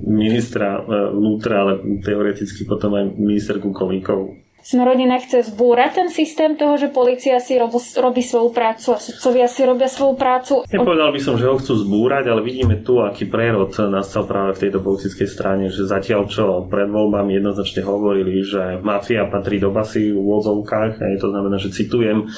ministra 0.09 0.81
vnútra, 1.13 1.61
ale 1.61 2.01
teoreticky 2.01 2.65
potom 2.65 2.97
aj 2.97 3.13
ministerku 3.21 3.69
Kolíkovú. 3.69 4.48
Smerodina 4.69 5.17
chce 5.17 5.49
zbúrať 5.49 5.97
ten 5.97 6.09
systém 6.13 6.53
toho, 6.53 6.77
že 6.77 6.93
policia 6.93 7.41
si 7.41 7.57
rob, 7.57 7.73
robí 7.73 8.21
svoju 8.21 8.53
prácu 8.53 8.93
a 8.93 9.01
sudcovia 9.01 9.49
si 9.49 9.65
robia 9.65 9.89
svoju 9.89 10.13
prácu. 10.13 10.61
Nepovedal 10.69 11.09
by 11.09 11.17
som, 11.17 11.41
že 11.41 11.49
ho 11.49 11.57
chcú 11.57 11.73
zbúrať, 11.73 12.29
ale 12.29 12.45
vidíme 12.45 12.77
tu, 12.85 13.01
aký 13.01 13.25
prerod 13.25 13.73
nastal 13.89 14.29
práve 14.29 14.53
v 14.53 14.69
tejto 14.69 14.85
politickej 14.85 15.25
strane, 15.25 15.73
že 15.73 15.89
zatiaľ 15.89 16.29
čo 16.29 16.69
pred 16.69 16.85
voľbami 16.85 17.41
jednoznačne 17.41 17.81
hovorili, 17.81 18.45
že 18.45 18.77
mafia 18.85 19.25
patrí 19.25 19.57
do 19.57 19.73
basy 19.73 20.13
v 20.13 20.21
úvodzovkách, 20.21 21.01
to 21.17 21.27
znamená, 21.33 21.57
že 21.57 21.73
citujem, 21.73 22.29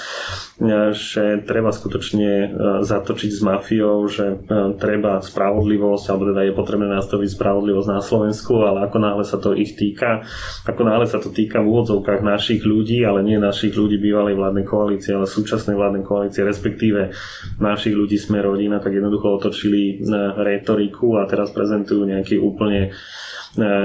že 0.93 1.41
treba 1.41 1.74
skutočne 1.74 2.32
e, 2.45 2.47
zatočiť 2.86 3.32
s 3.34 3.41
mafiou, 3.41 4.06
že 4.06 4.26
e, 4.30 4.36
treba 4.78 5.17
spravodlivosť, 5.17 6.06
alebo 6.13 6.30
teda 6.30 6.41
je 6.45 6.54
potrebné 6.54 6.88
nastaviť 7.02 7.34
spravodlivosť 7.34 7.89
na 7.89 8.02
Slovensku, 8.06 8.62
ale 8.62 8.86
ako 8.86 8.97
náhle 9.02 9.26
sa 9.26 9.41
to 9.41 9.58
ich 9.58 9.74
týka, 9.74 10.21
ako 10.69 10.82
náhle 10.86 11.10
sa 11.10 11.17
to 11.17 11.34
týka 11.34 11.58
v 11.65 11.69
úvodzovkách 11.74 12.21
našich 12.21 12.62
ľudí, 12.62 13.02
ale 13.02 13.26
nie 13.26 13.41
našich 13.41 13.74
ľudí 13.74 13.97
bývalej 13.97 14.38
vládnej 14.38 14.65
koalície, 14.69 15.17
ale 15.17 15.26
súčasnej 15.26 15.74
vládnej 15.74 16.06
koalície, 16.06 16.45
respektíve 16.45 17.10
našich 17.58 17.97
ľudí 17.97 18.21
sme 18.21 18.45
rodina, 18.45 18.78
tak 18.78 18.93
jednoducho 18.93 19.41
otočili 19.41 19.97
e, 19.97 20.13
retoriku 20.45 21.17
a 21.17 21.26
teraz 21.26 21.50
prezentujú 21.50 22.06
nejaký 22.06 22.38
úplne 22.38 22.93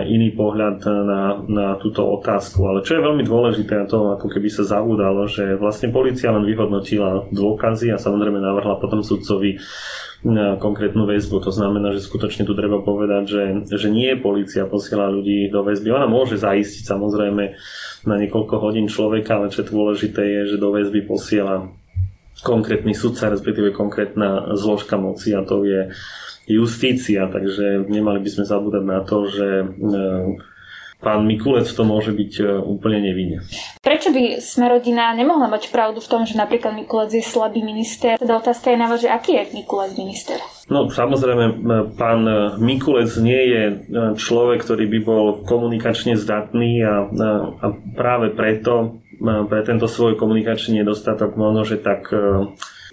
iný 0.07 0.31
pohľad 0.31 0.79
na, 0.87 1.23
na 1.43 1.67
túto 1.83 2.07
otázku. 2.07 2.63
Ale 2.71 2.87
čo 2.87 2.99
je 2.99 3.07
veľmi 3.07 3.27
dôležité, 3.27 3.83
a 3.83 3.89
to 3.91 4.15
ako 4.15 4.31
keby 4.31 4.47
sa 4.47 4.63
zavúdalo, 4.63 5.27
že 5.27 5.59
vlastne 5.59 5.91
policia 5.91 6.31
len 6.31 6.47
vyhodnotila 6.47 7.27
dôkazy 7.35 7.91
a 7.91 7.99
samozrejme 7.99 8.39
navrhla 8.39 8.79
potom 8.79 9.03
sudcovi 9.03 9.59
konkrétnu 10.59 11.07
väzbu. 11.07 11.43
To 11.43 11.53
znamená, 11.55 11.95
že 11.95 12.03
skutočne 12.03 12.47
tu 12.47 12.55
treba 12.55 12.79
povedať, 12.83 13.23
že, 13.27 13.43
že 13.75 13.89
nie 13.91 14.15
policia 14.19 14.67
posiela 14.71 15.11
ľudí 15.11 15.51
do 15.51 15.63
väzby. 15.67 15.91
Ona 15.91 16.07
môže 16.07 16.39
zaistiť 16.39 16.87
samozrejme 16.87 17.45
na 18.07 18.15
niekoľko 18.23 18.55
hodín 18.63 18.87
človeka, 18.87 19.39
ale 19.39 19.51
čo 19.51 19.67
je 19.67 19.71
dôležité 19.71 20.23
je, 20.23 20.41
že 20.55 20.63
do 20.63 20.71
väzby 20.71 21.07
posiela 21.07 21.71
konkrétny 22.43 22.93
sudca, 22.93 23.33
respektíve 23.33 23.73
konkrétna 23.73 24.55
zložka 24.55 25.01
moci 25.01 25.33
a 25.33 25.41
to 25.43 25.65
je 25.65 25.89
justícia, 26.47 27.27
takže 27.27 27.91
nemali 27.91 28.23
by 28.23 28.31
sme 28.31 28.45
zabúdať 28.47 28.85
na 28.87 29.03
to, 29.03 29.27
že 29.27 29.47
e, 29.47 29.67
pán 31.03 31.27
Mikulec 31.27 31.67
to 31.67 31.83
môže 31.83 32.15
byť 32.15 32.33
e, 32.39 32.45
úplne 32.63 33.03
nevinne. 33.03 33.43
Prečo 33.83 34.15
by 34.15 34.39
Smerodina 34.39 35.11
nemohla 35.13 35.51
mať 35.51 35.75
pravdu 35.75 35.99
v 35.99 36.11
tom, 36.11 36.23
že 36.23 36.39
napríklad 36.39 36.79
Mikulec 36.79 37.11
je 37.19 37.25
slabý 37.27 37.67
minister? 37.67 38.15
Teda 38.15 38.39
otázka 38.39 38.71
je 38.71 38.79
na 38.79 38.87
vás, 38.87 39.03
že 39.03 39.11
aký 39.11 39.35
je 39.35 39.59
Mikulec 39.59 39.99
minister? 39.99 40.39
No 40.71 40.87
samozrejme, 40.87 41.45
e, 41.51 41.55
pán 41.99 42.23
Mikulec 42.63 43.11
nie 43.19 43.43
je 43.51 43.63
človek, 44.15 44.63
ktorý 44.63 44.87
by 44.87 44.99
bol 45.03 45.25
komunikačne 45.43 46.15
zdatný 46.15 46.79
a, 46.87 47.11
a 47.59 47.67
práve 47.99 48.31
preto, 48.31 49.03
pre 49.19 49.65
tento 49.65 49.89
svoj 49.89 50.15
komunikačný 50.21 50.85
nedostatok 50.85 51.41
možno, 51.41 51.65
že 51.65 51.81
tak 51.81 52.13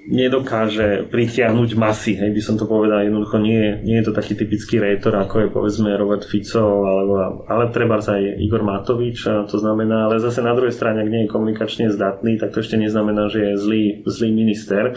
nedokáže 0.03 1.07
pritiahnuť 1.07 1.69
masy, 1.79 2.19
hej, 2.19 2.35
by 2.35 2.41
som 2.43 2.55
to 2.59 2.67
povedal, 2.67 2.99
jednoducho 2.99 3.39
nie, 3.39 3.79
nie 3.87 4.03
je 4.03 4.11
to 4.11 4.13
taký 4.13 4.35
typický 4.35 4.75
rétor, 4.83 5.15
ako 5.15 5.47
je 5.47 5.47
povedzme 5.47 5.95
Robert 5.95 6.27
Fico, 6.27 6.83
alebo, 6.83 7.47
ale 7.47 7.71
treba 7.71 8.03
aj 8.03 8.39
Igor 8.43 8.67
Matovič, 8.67 9.23
to 9.47 9.57
znamená, 9.57 10.11
ale 10.11 10.19
zase 10.19 10.43
na 10.43 10.51
druhej 10.51 10.75
strane, 10.75 10.99
ak 10.99 11.09
nie 11.11 11.23
je 11.23 11.31
komunikačne 11.31 11.87
zdatný, 11.87 12.35
tak 12.35 12.51
to 12.51 12.59
ešte 12.59 12.75
neznamená, 12.75 13.31
že 13.31 13.53
je 13.53 13.53
zlý, 13.55 13.83
zlý 14.03 14.29
minister. 14.35 14.91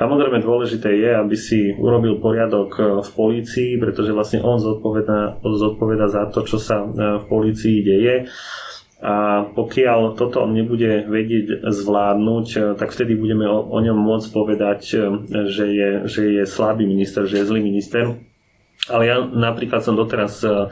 Samozrejme 0.00 0.40
dôležité 0.40 0.88
je, 0.96 1.10
aby 1.12 1.36
si 1.36 1.76
urobil 1.76 2.16
poriadok 2.24 2.70
e, 2.80 2.82
v 3.04 3.10
polícii, 3.12 3.76
pretože 3.76 4.16
vlastne 4.16 4.40
on 4.40 4.56
zodpoveda, 4.56 5.44
zodpoveda 5.44 6.08
za 6.08 6.32
to, 6.32 6.48
čo 6.48 6.56
sa 6.56 6.80
e, 6.80 6.86
v 7.20 7.24
polícii 7.28 7.84
deje 7.84 8.24
a 9.00 9.48
pokiaľ 9.56 10.20
toto 10.20 10.44
on 10.44 10.52
nebude 10.52 11.08
vedieť 11.08 11.64
zvládnuť, 11.64 12.46
eh, 12.56 12.60
tak 12.76 12.92
vtedy 12.92 13.16
budeme 13.16 13.48
o, 13.48 13.64
o 13.64 13.78
ňom 13.80 13.96
môcť 13.96 14.28
povedať, 14.28 14.80
eh, 14.92 15.02
že 15.48 15.66
je, 15.72 15.90
že 16.04 16.22
je 16.40 16.44
slabý 16.44 16.84
minister, 16.84 17.24
že 17.24 17.40
je 17.40 17.48
zlý 17.48 17.64
minister. 17.64 18.20
Ale 18.88 19.02
ja 19.08 19.20
napríklad 19.20 19.84
som 19.84 19.96
doteraz 19.96 20.40
E, 20.40 20.68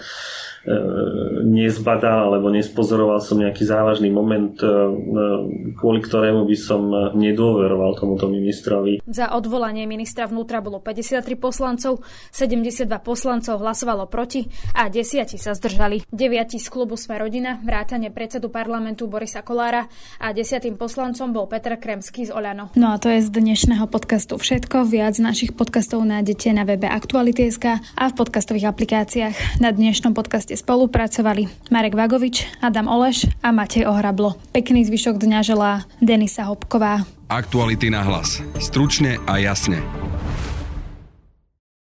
nezbadal 1.49 2.37
alebo 2.37 2.53
nespozoroval 2.53 3.25
som 3.25 3.41
nejaký 3.41 3.65
závažný 3.65 4.13
moment, 4.13 4.53
e, 4.61 4.69
kvôli 5.79 6.05
ktorému 6.05 6.45
by 6.45 6.57
som 6.59 6.83
nedôveroval 7.17 7.97
tomuto 7.97 8.29
ministrovi. 8.29 9.01
Za 9.09 9.33
odvolanie 9.33 9.89
ministra 9.89 10.29
vnútra 10.29 10.61
bolo 10.61 10.83
53 10.85 11.25
poslancov, 11.41 12.05
72 12.35 12.85
poslancov 13.01 13.63
hlasovalo 13.63 14.11
proti 14.11 14.45
a 14.77 14.93
desiati 14.93 15.41
sa 15.41 15.57
zdržali. 15.57 16.05
Deviati 16.13 16.61
z 16.61 16.69
klubu 16.69 17.01
Sme 17.01 17.17
rodina, 17.17 17.57
vrátane 17.63 18.13
predsedu 18.13 18.53
parlamentu 18.53 19.09
Borisa 19.09 19.41
Kolára 19.41 19.89
a 20.21 20.35
desiatým 20.37 20.77
poslancom 20.77 21.33
bol 21.33 21.49
Petr 21.49 21.81
Kremský 21.81 22.29
z 22.29 22.35
Oľano. 22.35 22.75
No 22.77 22.93
a 22.93 23.01
to 23.01 23.09
je 23.09 23.25
z 23.25 23.31
dnešného 23.33 23.89
podcastu 23.89 24.37
všetko. 24.37 24.85
Viac 24.85 25.17
našich 25.23 25.57
podcastov 25.57 26.05
nájdete 26.05 26.53
na 26.53 26.69
webe 26.69 26.91
Aktuality.sk 26.91 27.81
a 27.81 28.05
v 28.11 28.15
podcastových 28.19 28.69
aplikáciách. 28.69 29.63
Na 29.63 29.73
dnešnom 29.73 30.13
podcaste 30.13 30.58
spolupracovali 30.59 31.47
Marek 31.71 31.95
Vagovič, 31.95 32.59
Adam 32.59 32.91
Oleš 32.91 33.31
a 33.47 33.55
Matej 33.55 33.87
Ohrablo. 33.87 34.35
Pekný 34.51 34.83
zvyšok 34.91 35.23
dňa 35.23 35.41
želá 35.47 35.87
Denisa 36.03 36.51
Hopková. 36.51 37.07
Aktuality 37.31 37.95
na 37.95 38.03
hlas. 38.03 38.43
Stručne 38.59 39.23
a 39.31 39.39
jasne. 39.39 39.79